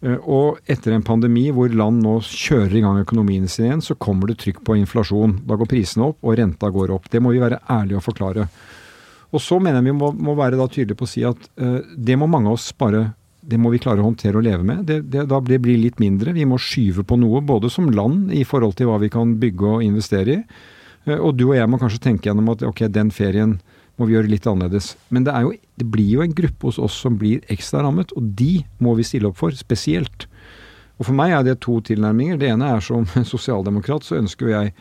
[0.00, 3.98] Eh, og etter en pandemi hvor land nå kjører i gang økonomien sin igjen, så
[3.98, 5.40] kommer det trykk på inflasjon.
[5.48, 7.10] Da går prisene opp, og renta går opp.
[7.12, 8.48] Det må vi være ærlige og forklare.
[9.34, 11.80] Og så mener jeg vi må, må være da tydelige på å si at uh,
[11.96, 13.08] det må mange av oss bare
[13.46, 14.82] det må vi klare å håndtere og leve med.
[14.88, 16.34] Det, det, da blir det litt mindre.
[16.34, 19.68] Vi må skyve på noe, både som land i forhold til hva vi kan bygge
[19.76, 20.62] og investere i.
[21.06, 23.58] Uh, og du og jeg må kanskje tenke gjennom at ok, den ferien
[23.96, 24.94] må vi gjøre litt annerledes.
[25.14, 28.34] Men det, jo, det blir jo en gruppe hos oss som blir ekstra rammet, og
[28.38, 30.26] de må vi stille opp for, spesielt.
[30.96, 32.38] Og For meg er det to tilnærminger.
[32.40, 34.74] Det ene er som sosialdemokrat så ønsker jo jeg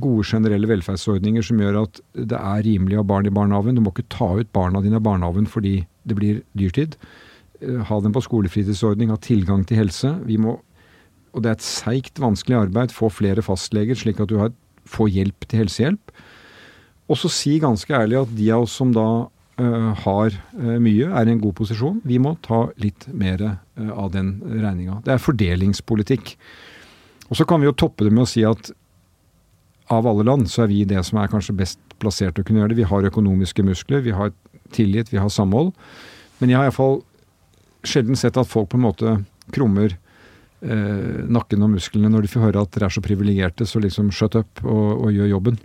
[0.00, 3.76] gode generelle velferdsordninger som gjør at det er rimelig å ha barn i barnehagen.
[3.76, 6.96] Du må ikke ta ut barna dine av barnehagen fordi det blir dyrtid.
[7.60, 10.14] Eh, ha dem på skolefritidsordning, ha tilgang til helse.
[10.28, 10.58] Vi må,
[11.32, 14.54] og det er et seigt, vanskelig arbeid, få flere fastleger, slik at du har,
[14.88, 16.16] får hjelp til helsehjelp.
[17.10, 19.06] Og så si ganske ærlig at de av oss som da
[19.60, 21.98] uh, har uh, mye, er i en god posisjon.
[22.08, 25.02] Vi må ta litt mer uh, av den regninga.
[25.04, 26.36] Det er fordelingspolitikk.
[27.28, 28.70] Og så kan vi jo toppe det med å si at
[29.92, 32.62] av alle land, så er vi det som er kanskje best plassert til å kunne
[32.62, 32.80] gjøre det.
[32.82, 34.32] Vi har økonomiske muskler, vi har
[34.74, 35.72] tillit, vi har samhold.
[36.40, 37.02] Men jeg har iallfall
[37.86, 39.16] sjelden sett at folk på en måte
[39.54, 43.82] krummer eh, nakken og musklene når de får høre at dere er så privilegerte, så
[43.82, 45.60] liksom shut up og, og, gjør jobben.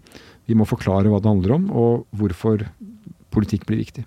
[0.50, 2.66] Vi må forklare hva det handler om, og hvorfor
[3.34, 4.06] politikk blir viktig.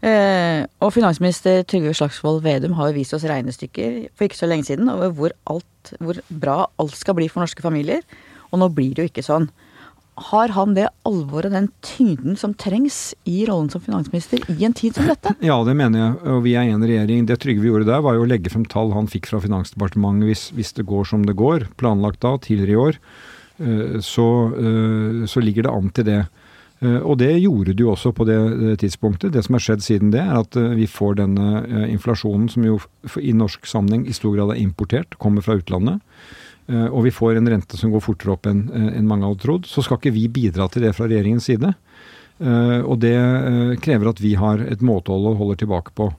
[0.00, 4.70] Eh, og finansminister Trygve Slagsvold Vedum har jo vist oss regnestykker for ikke så lenge
[4.70, 8.00] siden over hvor, alt, hvor bra alt skal bli for norske familier.
[8.50, 9.50] Og nå blir det jo ikke sånn.
[10.20, 14.98] Har han det alvoret, den tyngden som trengs i rollen som finansminister i en tid
[14.98, 15.32] som dette?
[15.44, 16.18] Ja, det mener jeg.
[16.34, 17.24] Og vi er en regjering.
[17.28, 20.44] Det Trygve gjorde der, var jo å legge frem tall han fikk fra Finansdepartementet hvis,
[20.58, 23.00] hvis det går som det går, planlagt da, tidligere i år.
[23.60, 26.20] Eh, så, eh, så ligger det an til det.
[26.80, 29.32] Eh, og det gjorde det jo også på det tidspunktet.
[29.32, 32.78] Det som har skjedd siden det, er at vi får denne inflasjonen som jo
[33.20, 36.00] i norsk sammenheng i stor grad er importert, kommer fra utlandet.
[36.70, 39.42] Eh, og vi får en rente som går fortere opp enn eh, en mange hadde
[39.42, 41.72] trodd, så skal ikke vi bidra til det fra regjeringens side.
[42.40, 43.16] Eh, og det
[43.84, 46.10] krever at vi har et måtehold og holder tilbake på.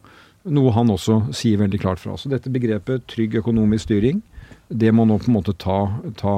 [0.51, 2.17] Noe han også sier veldig klart fra.
[2.17, 4.23] Så dette begrepet trygg økonomisk styring,
[4.71, 5.79] det må nå på en måte ta,
[6.17, 6.35] ta,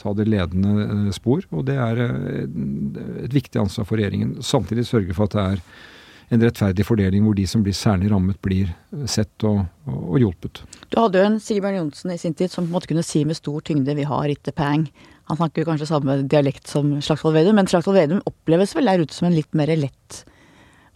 [0.00, 1.44] ta det ledende spor.
[1.52, 4.38] Og det er et viktig ansvar for regjeringen.
[4.42, 5.62] Samtidig sørge for at det er
[6.28, 8.72] en rettferdig fordeling hvor de som blir særlig rammet, blir
[9.08, 10.62] sett og, og, og hjulpet.
[10.92, 13.24] Du hadde jo en Sigbjørn Johnsen i sin tid som på en måte kunne si
[13.28, 14.88] med stor tyngde 'vi har ikke peng'.
[15.28, 19.04] Han snakker jo kanskje samme dialekt som Slagsvold Vedum, men Slagsvold Vedum oppleves vel der
[19.04, 20.24] ute som en litt mer lett,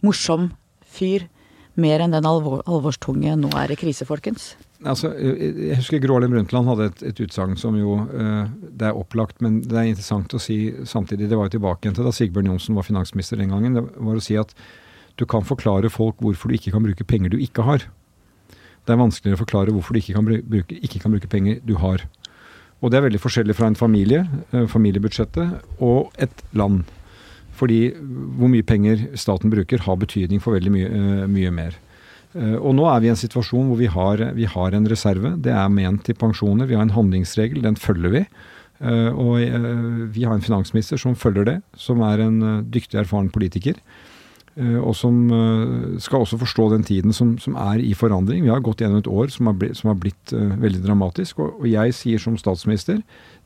[0.01, 1.29] morsom fyr.
[1.75, 4.55] Mer enn den alvor, alvorstunge 'nå er det krise', folkens.
[4.85, 8.05] Altså, jeg husker Gro Harlem Brundtland hadde et, et utsagn som jo
[8.69, 11.29] Det er opplagt, men det er interessant å si samtidig.
[11.29, 13.73] Det var jo tilbake igjen til da Sigbjørn Johnsen var finansminister den gangen.
[13.73, 14.53] Det var å si at
[15.19, 17.85] du kan forklare folk hvorfor du ikke kan bruke penger du ikke har.
[18.83, 21.77] Det er vanskeligere å forklare hvorfor du ikke kan bruke, ikke kan bruke penger du
[21.79, 22.03] har.
[22.83, 26.83] Og det er veldig forskjellig fra en familie, eh, familiebudsjettet, og et land.
[27.55, 31.77] Fordi hvor mye penger staten bruker, har betydning for veldig mye, eh, mye mer.
[32.35, 35.41] Eh, og nå er vi i en situasjon hvor vi har, vi har, en reserve.
[35.41, 36.67] Det er ment til pensjoner.
[36.67, 38.25] Vi har en handlingsregel, den følger vi.
[38.83, 39.39] Og
[40.11, 43.75] vi har en finansminister som følger det, som er en dyktig, erfaren politiker.
[44.53, 48.43] Eh, og som eh, skal også forstå den tiden som, som, er i forandring.
[48.45, 51.41] Vi har gått gjennom et år som har blitt, som har blitt uh, veldig dramatisk.
[51.41, 53.01] Og, og, jeg sier som statsminister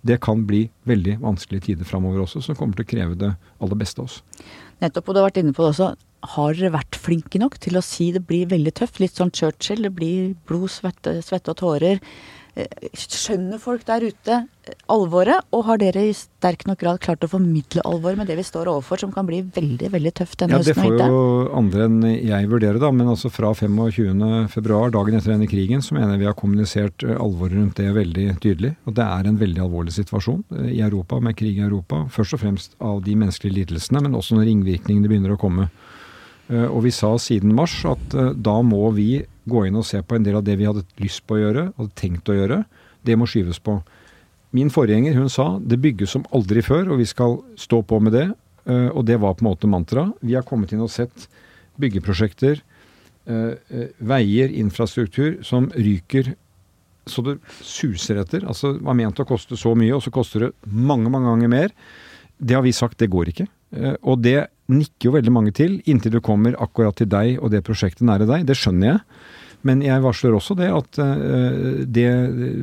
[0.07, 3.31] det kan bli veldig vanskelige tider framover også, som kommer til å kreve det
[3.63, 4.19] aller beste av oss.
[4.83, 5.93] Nettopp, og du har vært inne på det også.
[6.33, 8.99] Har dere vært flinke nok til å si det blir veldig tøft?
[9.01, 12.03] Litt sånn Churchill, det blir blod, svette, svette og tårer.
[12.57, 17.25] Eh, skjønner folk der ute eh, alvoret, og har dere i sterk nok grad klart
[17.25, 20.57] å formidle alvoret med det vi står overfor, som kan bli veldig veldig tøft denne
[20.57, 20.73] høsten?
[20.73, 21.19] Ja, Det får jo
[21.59, 22.89] andre enn jeg vurdere, da.
[22.89, 27.13] Men altså fra 25.2, dagen etter denne krigen, så mener jeg vi har kommunisert eh,
[27.13, 28.73] alvoret rundt det veldig tydelig.
[28.89, 30.41] Og det er en veldig alvorlig situasjon
[30.71, 32.07] i Europa, med krig i Europa.
[32.13, 35.69] Først og fremst av de menneskelige lidelsene, men også når ringvirkningene begynner å komme.
[36.47, 40.23] Og vi sa siden mars at da må vi gå inn og se på en
[40.23, 42.61] del av det vi hadde lyst på å gjøre, hadde tenkt å gjøre.
[43.03, 43.81] Det må skyves på.
[44.55, 48.15] Min forgjenger hun sa det bygges som aldri før, og vi skal stå på med
[48.15, 48.27] det.
[48.67, 50.07] Eh, og det var på en måte mantra.
[50.21, 51.27] Vi har kommet inn og sett
[51.79, 52.61] byggeprosjekter,
[53.27, 56.35] eh, eh, veier, infrastruktur, som ryker
[57.07, 58.43] så det suser etter.
[58.43, 61.71] Altså var ment å koste så mye, og så koster det mange, mange ganger mer.
[62.37, 63.47] Det har vi sagt, det går ikke.
[64.03, 67.63] Og det nikker jo veldig mange til, inntil du kommer akkurat til deg og det
[67.67, 68.47] prosjektet nære deg.
[68.47, 69.03] Det skjønner jeg.
[69.65, 72.09] Men jeg varsler også det at eh, det,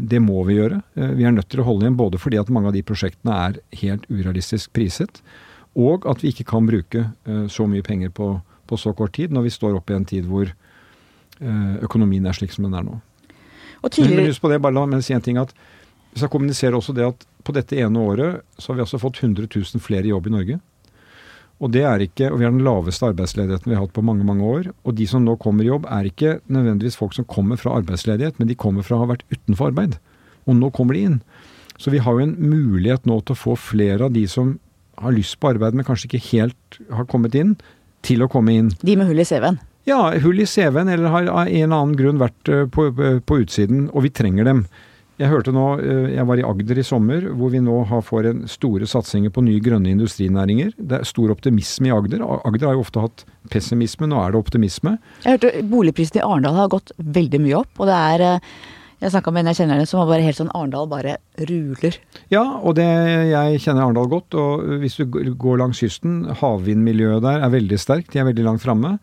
[0.08, 0.80] det, må vi gjøre.
[0.94, 3.38] Eh, vi er nødt til å holde igjen både fordi at mange av de prosjektene
[3.48, 5.20] er helt urealistisk priset,
[5.74, 8.36] og at vi ikke kan bruke eh, så mye penger på,
[8.70, 10.52] på så kort tid, når vi står oppe i en tid hvor
[11.82, 12.94] økonomien er slik som den er nå.
[13.82, 14.20] Tidligere...
[14.20, 15.50] Men husk på det, bare la meg si en ting at
[16.14, 19.18] vi skal kommunisere også det at på dette ene året så har vi altså fått
[19.18, 20.60] 100 000 flere i jobb i Norge.
[21.62, 24.26] Og det er ikke, og vi har den laveste arbeidsledigheten vi har hatt på mange
[24.26, 24.66] mange år.
[24.84, 28.40] Og de som nå kommer i jobb, er ikke nødvendigvis folk som kommer fra arbeidsledighet,
[28.40, 29.98] men de kommer fra å ha vært utenfor arbeid.
[30.50, 31.20] Og nå kommer de inn.
[31.78, 34.56] Så vi har jo en mulighet nå til å få flere av de som
[35.00, 37.54] har lyst på arbeid, men kanskje ikke helt har kommet inn,
[38.04, 38.74] til å komme inn.
[38.84, 39.56] De med hull i CV-en?
[39.88, 43.38] Ja, hull i CV-en, eller har av en eller annen grunn vært eh, på, på
[43.40, 44.64] utsiden, og vi trenger dem.
[45.20, 48.30] Jeg hørte nå, eh, jeg var i Agder i sommer, hvor vi nå har, får
[48.32, 50.72] en store satsinger på nye grønne industrinæringer.
[50.74, 52.24] Det er stor optimisme i Agder.
[52.42, 54.96] Agder har jo ofte hatt pessimisme, nå er det optimisme.
[55.22, 58.48] Jeg hørte boligprisene i Arendal har gått veldig mye opp, og det er eh,
[59.04, 61.18] jeg snakka med en jeg kjenner det, som var bare helt sånn Arendal bare
[61.50, 61.98] ruler.
[62.32, 62.86] Ja, og det,
[63.28, 64.36] jeg kjenner Arendal godt.
[64.38, 68.14] Og hvis du går langs kysten, havvindmiljøet der er veldig sterkt.
[68.14, 68.94] De er veldig langt framme.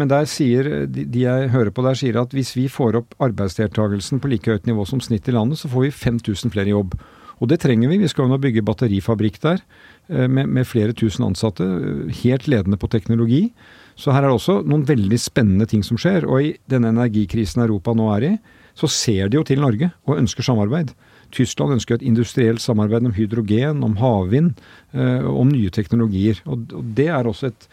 [0.00, 4.22] Men der sier, de, jeg hører på der sier at hvis vi får opp arbeidsdeltakelsen
[4.22, 6.96] på like høyt nivå som snitt i landet, så får vi 5000 flere i jobb.
[7.40, 8.00] Og det trenger vi.
[8.00, 9.60] Vi skal jo nå bygge batterifabrikk der
[10.12, 11.66] eh, med, med, flere tusen ansatte.
[12.22, 13.46] Helt ledende på teknologi.
[14.00, 16.28] Så her er det også noen veldig spennende ting som skjer.
[16.28, 18.34] Og i denne energikrisen Europa nå er i,
[18.76, 20.92] så ser de jo til Norge og ønsker samarbeid.
[21.34, 24.52] Tyskland ønsker et industrielt samarbeid om hydrogen, om havvind,
[24.92, 26.40] eh, om nye teknologier.
[26.46, 27.68] Og, og det er også et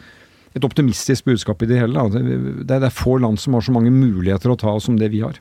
[0.56, 2.06] et optimistisk budskap i det hele.
[2.12, 5.10] Det er, det er få land som har så mange muligheter å ta som det
[5.12, 5.40] vi har.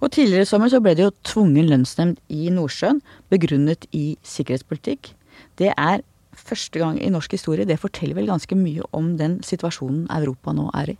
[0.00, 5.12] Og Tidligere i sommer så ble det jo tvungen lønnsnemnd i Nordsjøen, begrunnet i sikkerhetspolitikk.
[5.60, 6.00] Det er
[6.40, 7.68] første gang i norsk historie.
[7.68, 10.96] Det forteller vel ganske mye om den situasjonen Europa nå er i?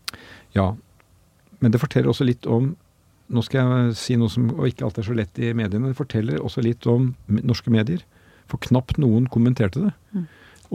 [0.57, 0.75] Ja,
[1.61, 2.75] men det forteller også litt om
[3.31, 5.93] Nå skal jeg si noe som og ikke alltid er så lett i mediene.
[5.93, 7.13] Det forteller også litt om
[7.47, 8.01] norske medier.
[8.51, 9.93] For knapt noen kommenterte det.
[10.11, 10.25] Mm.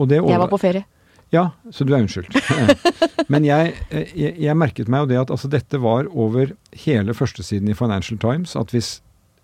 [0.08, 0.86] det jeg var på ferie.
[1.34, 2.36] Ja, så du er unnskyldt.
[3.32, 7.70] Men jeg, jeg, jeg, merket meg jo det at altså, dette var over hele førstesiden
[7.70, 9.00] i Financial Times at hvis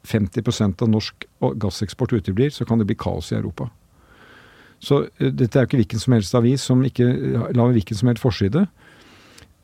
[0.06, 1.26] 50% av norsk
[1.62, 3.68] gasseksport uteblir, så kan det bli kaos i Europa.
[4.82, 7.06] Så uh, dette er jo ikke hvilken som helst avis som ikke
[7.54, 8.64] lager hvilken som helst forside.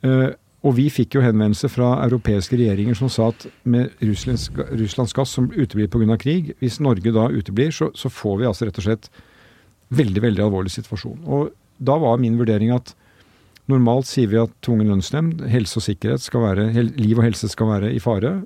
[0.07, 0.31] Uh,
[0.67, 5.37] og vi fikk jo henvendelse fra europeiske regjeringer som sa at med Russlands, Russlands gass
[5.37, 6.17] som uteblir pga.
[6.19, 9.11] krig, hvis Norge da uteblir, så, så, får vi altså rett og slett
[9.95, 11.23] veldig, veldig alvorlig situasjon.
[11.27, 12.95] Og da var min vurdering at
[13.69, 17.71] normalt sier vi at tvungen lønnsnemnd, helse og sikkerhet skal være, liv og helse skal
[17.75, 18.41] være i fare.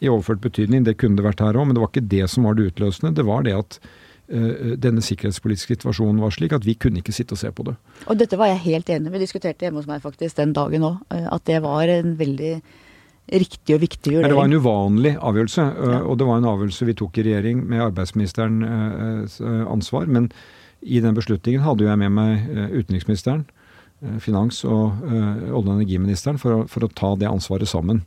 [0.00, 2.48] I overført betydning, det kunne det vært her òg, men det var ikke det som
[2.48, 3.14] var det utløsende.
[3.16, 7.36] Det var det at uh, denne sikkerhetspolitiske situasjonen var slik at vi kunne ikke sitte
[7.36, 7.76] og se på det.
[8.08, 9.14] Og dette var jeg helt enig i.
[9.14, 12.54] Vi diskuterte hjemme hos meg faktisk den dagen òg, uh, at det var en veldig
[13.30, 14.32] riktig og viktig vurdering.
[14.32, 15.98] Det var en uvanlig avgjørelse, ja.
[16.02, 19.36] og det var en avgjørelse vi tok i regjering med arbeidsministerens
[19.70, 20.08] ansvar.
[20.10, 20.32] men
[20.80, 23.44] i den beslutningen hadde jo jeg med meg eh, utenriksministeren,
[24.02, 28.04] eh, finans- og eh, olje- og energiministeren for å, for å, ta det ansvaret sammen.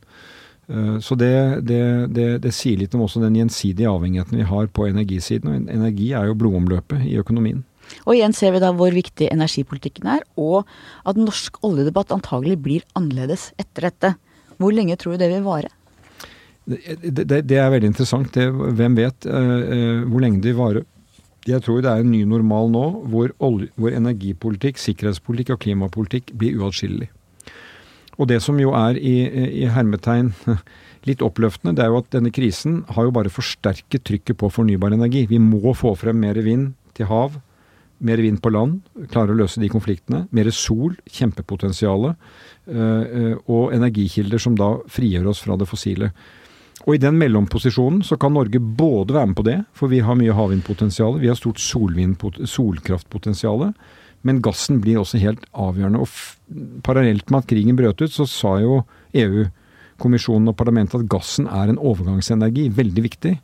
[0.64, 1.78] Så det, det,
[2.16, 5.50] det, det, sier litt om også den gjensidige avhengigheten vi har på energisiden.
[5.50, 7.58] Og energi er jo blodomløpet i økonomien.
[8.06, 10.64] Og igjen ser vi da hvor viktig energipolitikken er, og
[11.04, 14.14] at norsk oljedebatt antagelig blir annerledes etter dette.
[14.56, 15.68] Hvor lenge tror du det vil vare?
[16.64, 18.32] Det, det er veldig interessant.
[18.32, 20.86] hvem vet hvor lenge det vil vare.
[21.44, 26.32] Jeg tror det er en ny normal nå, hvor, olje, hvor energipolitikk, sikkerhetspolitikk og klimapolitikk
[26.40, 27.10] blir uatskillelig.
[28.16, 29.14] Og det som jo er i,
[29.62, 30.32] i, hermetegn
[31.08, 34.94] litt oppløftende, det er jo at denne krisen har jo bare forsterket trykket på fornybar
[34.94, 35.26] energi.
[35.28, 37.36] Vi må få frem mer vind til hav,
[38.04, 38.80] mer vind på land,
[39.12, 40.24] klare å løse de konfliktene.
[40.34, 42.16] Mer sol, kjempepotensialet.
[42.64, 46.10] Eh, eh, og energikilder som da frigjør oss fra det fossile.
[46.84, 50.18] Og i den mellomposisjonen så kan Norge både være med på det, for vi har
[50.20, 53.70] mye havvindpotensial, vi har stort solkraftpotensial,
[54.24, 56.04] men gassen blir også helt avgjørende.
[56.04, 58.82] Og parallelt med at krigen brøt ut, så sa jo
[59.16, 59.46] EU,
[60.00, 62.66] kommisjonen og parlamentet at gassen er en overgangsenergi.
[62.76, 63.36] Veldig viktig.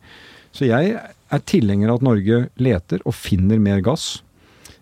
[0.57, 4.23] Så jeg er tilhenger av at Norge leter og finner mer gass.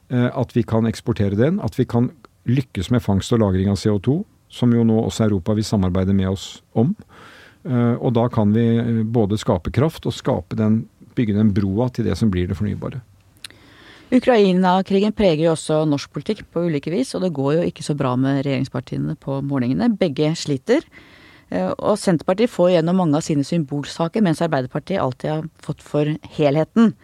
[0.08, 1.60] Eh, at vi kan eksportere den.
[1.60, 2.10] At vi kan
[2.48, 6.30] lykkes med fangst og lagring av CO2, som jo nå også Europa vil samarbeide med
[6.30, 6.94] oss om.
[7.68, 10.82] Eh, og da kan vi eh, både skape kraft og skape den,
[11.18, 13.02] bygge den broa til det som blir det fornybare.
[14.08, 17.92] Ukraina-krigen preger jo også norsk politikk på ulike vis, og det går jo ikke så
[17.98, 19.90] bra med regjeringspartiene på målingene.
[20.00, 20.86] Begge sliter.
[21.52, 26.16] Eh, og Senterpartiet får gjennom mange av sine symbolsaker, mens Arbeiderpartiet alltid har fått for
[26.38, 26.94] helheten.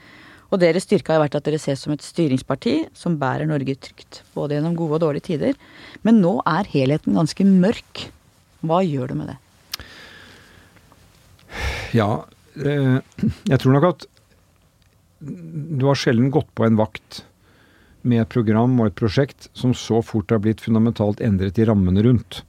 [0.49, 4.23] Og deres styrke har vært at dere ses som et styringsparti som bærer Norge trygt,
[4.37, 5.57] både gjennom gode og dårlige tider.
[6.07, 8.07] Men nå er helheten ganske mørk.
[8.65, 9.41] Hva gjør du med det?
[11.95, 12.25] Ja,
[12.59, 12.99] eh,
[13.47, 14.09] jeg tror nok at
[15.25, 17.23] du har sjelden gått på en vakt
[18.05, 22.05] med et program og et prosjekt som så fort har blitt fundamentalt endret i rammene
[22.05, 22.43] rundt.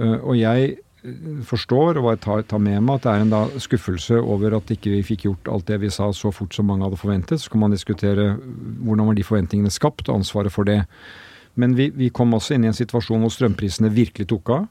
[0.00, 3.44] Eh, og jeg eh, forstår og tar, tar med meg at det er en da
[3.62, 6.86] skuffelse over at ikke vi fikk gjort alt det vi sa så fort som mange
[6.88, 7.44] hadde forventet.
[7.44, 10.82] Så kan man diskutere hvordan var de forventningene skapt, og ansvaret for det.
[11.58, 14.68] Men vi, vi kom også inn i en situasjon hvor strømprisene virkelig tok av.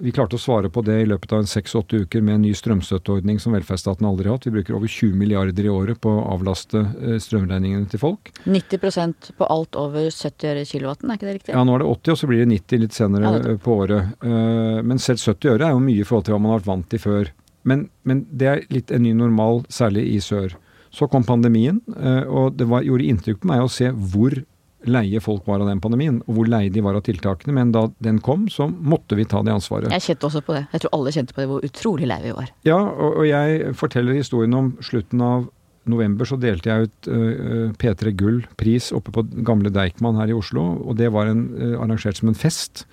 [0.00, 2.52] Vi klarte å svare på det i løpet av en seks-åtte uker med en ny
[2.54, 4.46] strømstøtteordning som velferdsstaten aldri har hatt.
[4.46, 8.30] Vi bruker over 20 milliarder i året på å avlaste eh, strømregningene til folk.
[8.46, 11.54] 90% på alt over 70 øre kilowatten, er ikke det riktig?
[11.56, 14.14] Ja, nå er det 80, og så blir det 90 litt senere Ja, på året.
[14.22, 16.70] Eh, Men selv 70 øre er jo mye i forhold til hva man har vært
[16.70, 17.32] vant til før.
[17.68, 20.54] Men, men det er litt en ny normal, særlig i sør.
[20.94, 24.38] Så kom pandemien, eh, og det var, gjorde inntrykk på meg å se hvor
[24.86, 27.54] leie folk var av den pandemien, og hvor leie de var av tiltakene.
[27.56, 29.90] Men da den kom, så måtte vi ta det ansvaret.
[29.96, 30.64] Jeg kjente også på det.
[30.72, 32.50] Jeg tror alle kjente på det, hvor utrolig lei vi var.
[32.68, 35.48] Ja, og, og jeg forteller historien om slutten av
[35.88, 40.64] november så delte jeg ut uh, P3 Gull-pris oppe på gamle Deichman her i Oslo.
[40.84, 42.84] Og det var en, uh, arrangert som en fest.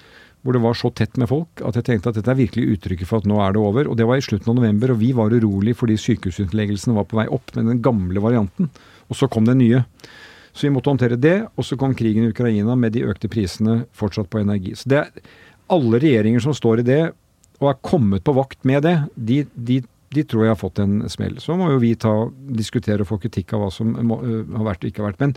[0.45, 3.09] Hvor det var så tett med folk at jeg tenkte at dette er virkelig uttrykket
[3.09, 3.89] for at nå er det over.
[3.89, 7.17] Og det var i slutten av november, og vi var urolig fordi sykehusinnleggelsene var på
[7.17, 8.69] vei opp med den gamle varianten.
[9.09, 9.81] Og så kom den nye.
[10.55, 13.81] Så vi måtte håndtere det, og så kom krigen i Ukraina med de økte prisene
[13.95, 14.71] fortsatt på energi.
[14.79, 15.33] Så det er
[15.75, 17.01] alle regjeringer som står i det,
[17.59, 19.81] og er kommet på vakt med det, de, de,
[20.15, 21.35] de tror jeg har fått en smell.
[21.43, 22.13] Så må jo vi ta,
[22.55, 25.23] diskutere og få kritikk av hva som må, har vært og ikke har vært.
[25.23, 25.35] Men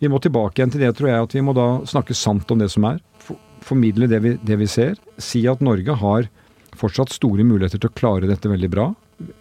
[0.00, 2.60] vi må tilbake igjen til det, tror jeg, at vi må da snakke sant om
[2.60, 3.00] det som er.
[3.20, 4.96] For, formidle det vi, det vi ser.
[5.20, 6.30] Si at Norge har
[6.80, 8.88] fortsatt store muligheter til å klare dette veldig bra.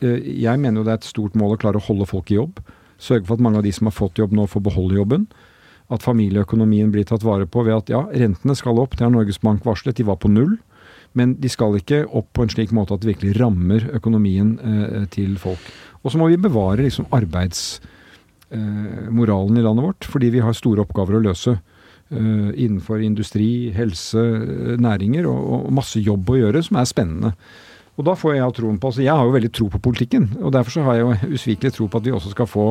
[0.04, 2.60] Jeg mener jo det er et stort mål å klare å holde folk i jobb.
[3.00, 5.24] Sørge for at mange av de som har fått jobb nå, får beholde jobben.
[5.90, 8.98] At familieøkonomien blir tatt vare på ved at ja, rentene skal opp.
[8.98, 9.98] Det har Norges Bank varslet.
[9.98, 10.54] De var på null.
[11.18, 15.06] Men de skal ikke opp på en slik måte at det virkelig rammer økonomien eh,
[15.14, 15.62] til folk.
[16.04, 21.14] Og så må vi bevare liksom arbeidsmoralen i landet vårt, fordi vi har store oppgaver
[21.18, 21.54] å løse.
[22.10, 27.34] eh, innenfor industri, helse, eh, næringer og masse jobb å gjøre som er spennende.
[28.00, 30.54] Og da får jeg troen på, altså Jeg har jo veldig tro på politikken, og
[30.56, 32.68] derfor så har jeg jo usvikelig tro på at vi også skal få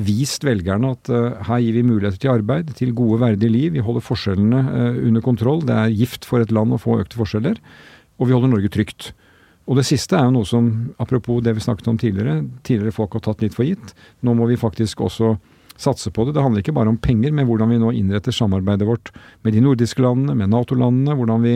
[0.00, 3.74] vist velgerne at uh, her gir vi muligheter til arbeid, til gode, verdige liv.
[3.74, 5.60] Vi holder forskjellene uh, under kontroll.
[5.68, 7.60] Det er gift for et land å få økte forskjeller.
[8.16, 9.10] Og vi holder Norge trygt.
[9.68, 10.70] Og det siste er jo noe som,
[11.02, 13.92] apropos det vi snakket om tidligere, tidligere folk har tatt litt for gitt.
[14.24, 15.36] Nå må vi faktisk også
[15.82, 16.34] satse på det.
[16.36, 19.12] Det handler ikke bare om penger, men hvordan vi nå innretter samarbeidet vårt
[19.44, 21.16] med de nordiske landene, med Nato-landene.
[21.18, 21.54] Hvordan vi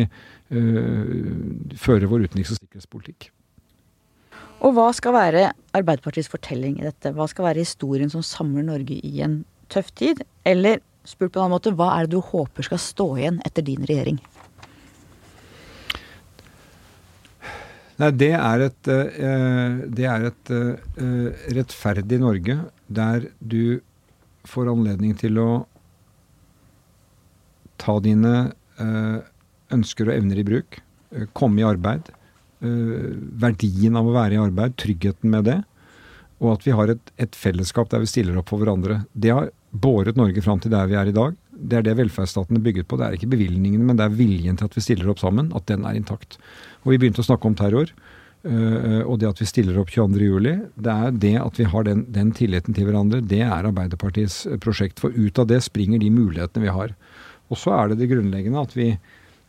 [0.49, 3.31] fører vår utenriks- og sikkerhetspolitikk.
[4.65, 7.13] Og hva skal være Arbeiderpartiets fortelling i dette?
[7.13, 9.41] Hva skal være historien som samler Norge i en
[9.73, 10.23] tøff tid?
[10.49, 13.67] Eller spurt på en annen måte, hva er det du håper skal stå igjen etter
[13.67, 14.19] din regjering?
[17.97, 22.59] Nei, det er et, eh, det er et eh, rettferdig Norge
[22.93, 23.81] der du
[24.47, 25.51] får anledning til å
[27.81, 28.35] ta dine
[28.83, 29.17] eh,
[29.75, 30.81] ønsker og evner i bruk,
[31.13, 32.11] eh, komme i arbeid,
[32.63, 33.15] eh,
[33.47, 35.65] verdien av å være i arbeid, tryggheten med det,
[36.41, 39.07] og at vi har et, et fellesskap der vi stiller opp for hverandre.
[39.17, 41.37] Det har båret Norge fram til der vi er i dag.
[41.57, 42.99] Det er det velferdsstaten er bygget på.
[43.01, 45.67] Det er ikke bevilgningene, men det er viljen til at vi stiller opp sammen, at
[45.71, 46.37] den er intakt.
[46.85, 47.93] Og vi begynte å snakke om terror.
[48.47, 50.69] øh, og det at vi stiller opp 22.07.
[50.77, 53.21] Det er det at vi har den, den tilliten til hverandre.
[53.25, 55.01] Det er Arbeiderpartiets prosjekt.
[55.01, 56.93] For ut av det springer de mulighetene vi har.
[57.51, 58.93] Og så er det det grunnleggende at vi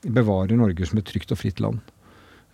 [0.03, 1.79] bevarer Norge som et trygt og fritt land.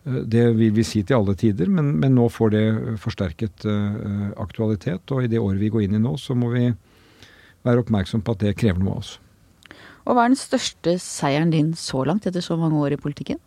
[0.07, 4.31] Øh, Det vil vi si til alle tider, men, men nå får det forsterket øh,
[4.37, 5.11] aktualitet.
[5.11, 6.73] Og i det året vi går inn i nå, så må vi
[7.63, 9.19] være oppmerksom på at det krever noe av oss.
[10.03, 13.39] Og hva er den største seieren din så langt, etter så mange år i politikken?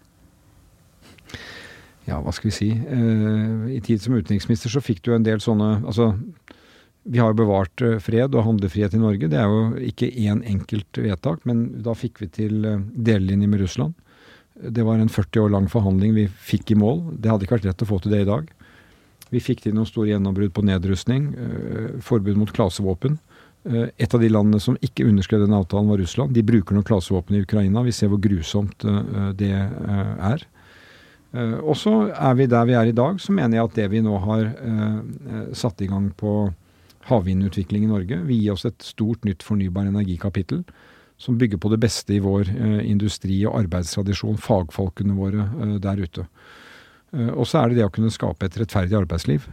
[2.07, 2.69] Ja, hva skal vi si.
[2.71, 6.13] Eh, I tid som utenriksminister så fikk du en del sånne Altså,
[7.07, 9.31] vi har jo bevart eh, fred og handlefrihet i Norge.
[9.31, 13.63] Det er jo ikke én enkelt vedtak, men da fikk vi til eh, delelinje med
[13.63, 13.95] Russland.
[14.57, 17.03] Det var en 40 år lang forhandling vi fikk i mål.
[17.21, 18.51] Det hadde ikke vært lett å få til det i dag.
[19.31, 23.21] Vi fikk til noen store gjennombrudd på nedrustning, eh, forbud mot klasevåpen.
[23.67, 26.31] Et av de landene som ikke underskrev den avtalen, var Russland.
[26.31, 27.83] De bruker nå klasevåpen i Ukraina.
[27.83, 28.85] Vi ser hvor grusomt
[29.35, 30.45] det er.
[31.67, 34.05] Og så er vi der vi er i dag, så mener jeg at det vi
[34.07, 34.47] nå har
[35.51, 36.37] satt i gang på
[37.07, 40.65] havvindutvikling i Norge, vil gi oss et stort nytt fornybar energikapittel.
[41.19, 46.03] Som bygger på det beste i vår eh, industri og arbeidstradisjon, fagfolkene våre eh, der
[46.03, 46.27] ute.
[47.15, 49.47] Eh, Og så er det det å kunne skape et rettferdig arbeidsliv.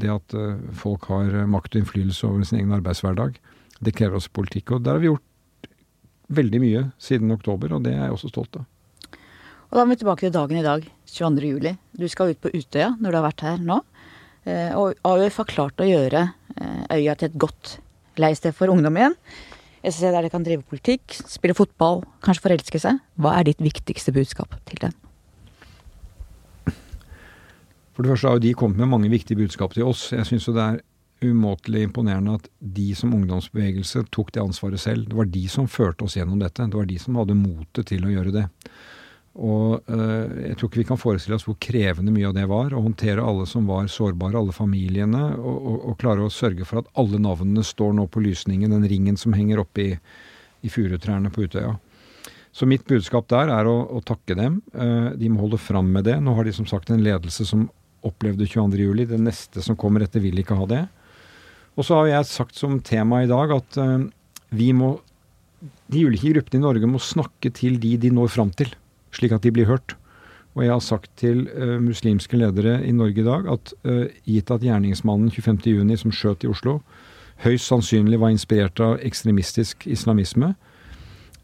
[0.00, 0.36] Det at
[0.78, 3.36] folk har makt og innflytelse over sin egen arbeidshverdag.
[3.84, 4.72] Det krever også politikk.
[4.72, 5.68] Og der har vi gjort
[6.32, 8.64] veldig mye siden oktober, og det er jeg også stolt av.
[9.68, 11.50] Og da er vi tilbake til dagen i dag, 22.
[11.50, 11.74] juli.
[11.92, 13.82] Du skal ut på Utøya når du har vært her nå.
[14.78, 16.28] Og AUF har klart å gjøre
[16.60, 17.78] øya til et godt
[18.20, 19.16] leiested for ungdom igjen.
[19.84, 23.00] Et sted der de kan drive politikk, spille fotball, kanskje forelske seg.
[23.20, 24.94] Hva er ditt viktigste budskap til dem?
[27.94, 30.08] For det første har jo de kommet med mange viktige budskap til oss.
[30.14, 30.80] Jeg syns jo det er
[31.24, 35.06] umåtelig imponerende at de som ungdomsbevegelse tok det ansvaret selv.
[35.10, 36.66] Det var de som førte oss gjennom dette.
[36.66, 38.46] Det var de som hadde motet til å gjøre det.
[39.34, 42.70] Og øh, jeg tror ikke vi kan forestille oss hvor krevende mye av det var.
[42.70, 46.82] Å håndtere alle som var sårbare, alle familiene, og, og, og klare å sørge for
[46.82, 49.88] at alle navnene står nå på lysningen, den ringen som henger oppe i,
[50.62, 51.74] i furutrærne på Utøya.
[52.54, 54.60] Så mitt budskap der er å, å takke dem.
[54.70, 56.20] Eh, de må holde fram med det.
[56.22, 57.66] Nå har de som sagt en ledelse som
[58.06, 59.08] opplevde 22.07.
[59.10, 60.84] Det neste som kommer etter, vil ikke ha det.
[61.74, 64.06] Og så har jeg sagt som tema i dag at eh,
[64.54, 64.94] vi må
[65.88, 68.70] De ulike gruppene i Norge må snakke til de de når fram til
[69.16, 69.96] slik at de blir hørt.
[70.54, 74.52] Og jeg har sagt til uh, muslimske ledere i Norge i dag at uh, gitt
[74.54, 76.78] at gjerningsmannen 25.6 som skjøt i Oslo,
[77.42, 80.52] høyst sannsynlig var inspirert av ekstremistisk islamisme,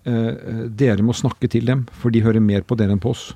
[0.06, 0.32] uh,
[0.70, 3.32] dere må snakke til dem, for de hører mer på dere enn på oss.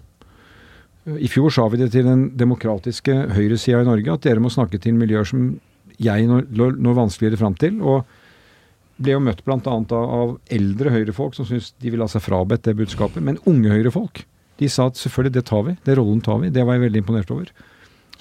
[1.05, 4.79] I fjor sa vi det til den demokratiske høyresida i Norge, at dere må snakke
[4.81, 5.51] til miljøer som
[6.01, 7.83] jeg når, når vanskeligere fram til.
[7.83, 8.07] og
[8.97, 9.59] ble jo møtt bl.a.
[9.59, 13.23] av eldre høyrefolk som syntes de ville ha seg frabedt det budskapet.
[13.25, 14.25] Men unge høyrefolk
[14.63, 15.73] de sa at selvfølgelig, det tar vi.
[15.83, 16.51] Det rollen tar vi.
[16.55, 17.51] Det var jeg veldig imponert over.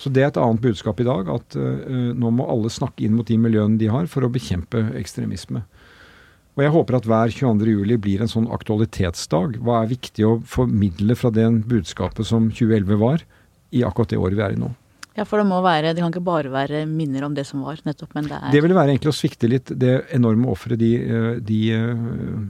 [0.01, 3.13] Så det er et annet budskap i dag, at uh, nå må alle snakke inn
[3.13, 5.61] mot de miljøene de har for å bekjempe ekstremisme.
[6.53, 9.59] Og jeg håper at hver 22.07 blir en sånn aktualitetsdag.
[9.61, 13.25] Hva er viktig å formidle fra det budskapet som 2011 var,
[13.73, 14.73] i akkurat det året vi er i nå?
[15.13, 17.77] Ja, for det må være Det kan ikke bare være minner om det som var,
[17.85, 20.91] nettopp, men det er Det ville være egentlig å svikte litt det enorme offeret de,
[20.97, 22.41] eh, de uh,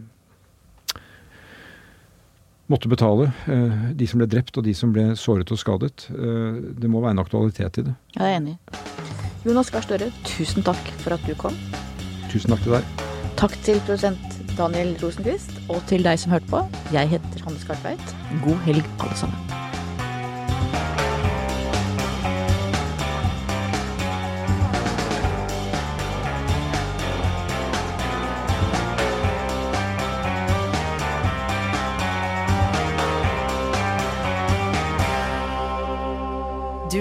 [2.72, 3.30] måtte betale.
[3.48, 6.08] Uh, de som ble drept, og de som ble såret og skadet.
[6.08, 7.96] Det må være en aktualitet i det.
[8.16, 8.58] Ja, jeg er enig.
[9.44, 11.58] Jonas Gahr Støre, tusen takk for at du kom.
[12.32, 13.04] Tusen takk til deg.
[13.40, 16.64] Takk til produsent Daniel Rosenquist, og til deg som hørte på.
[16.96, 18.16] Jeg heter Hanne Skartveit.
[18.46, 19.73] God helg, alle sammen.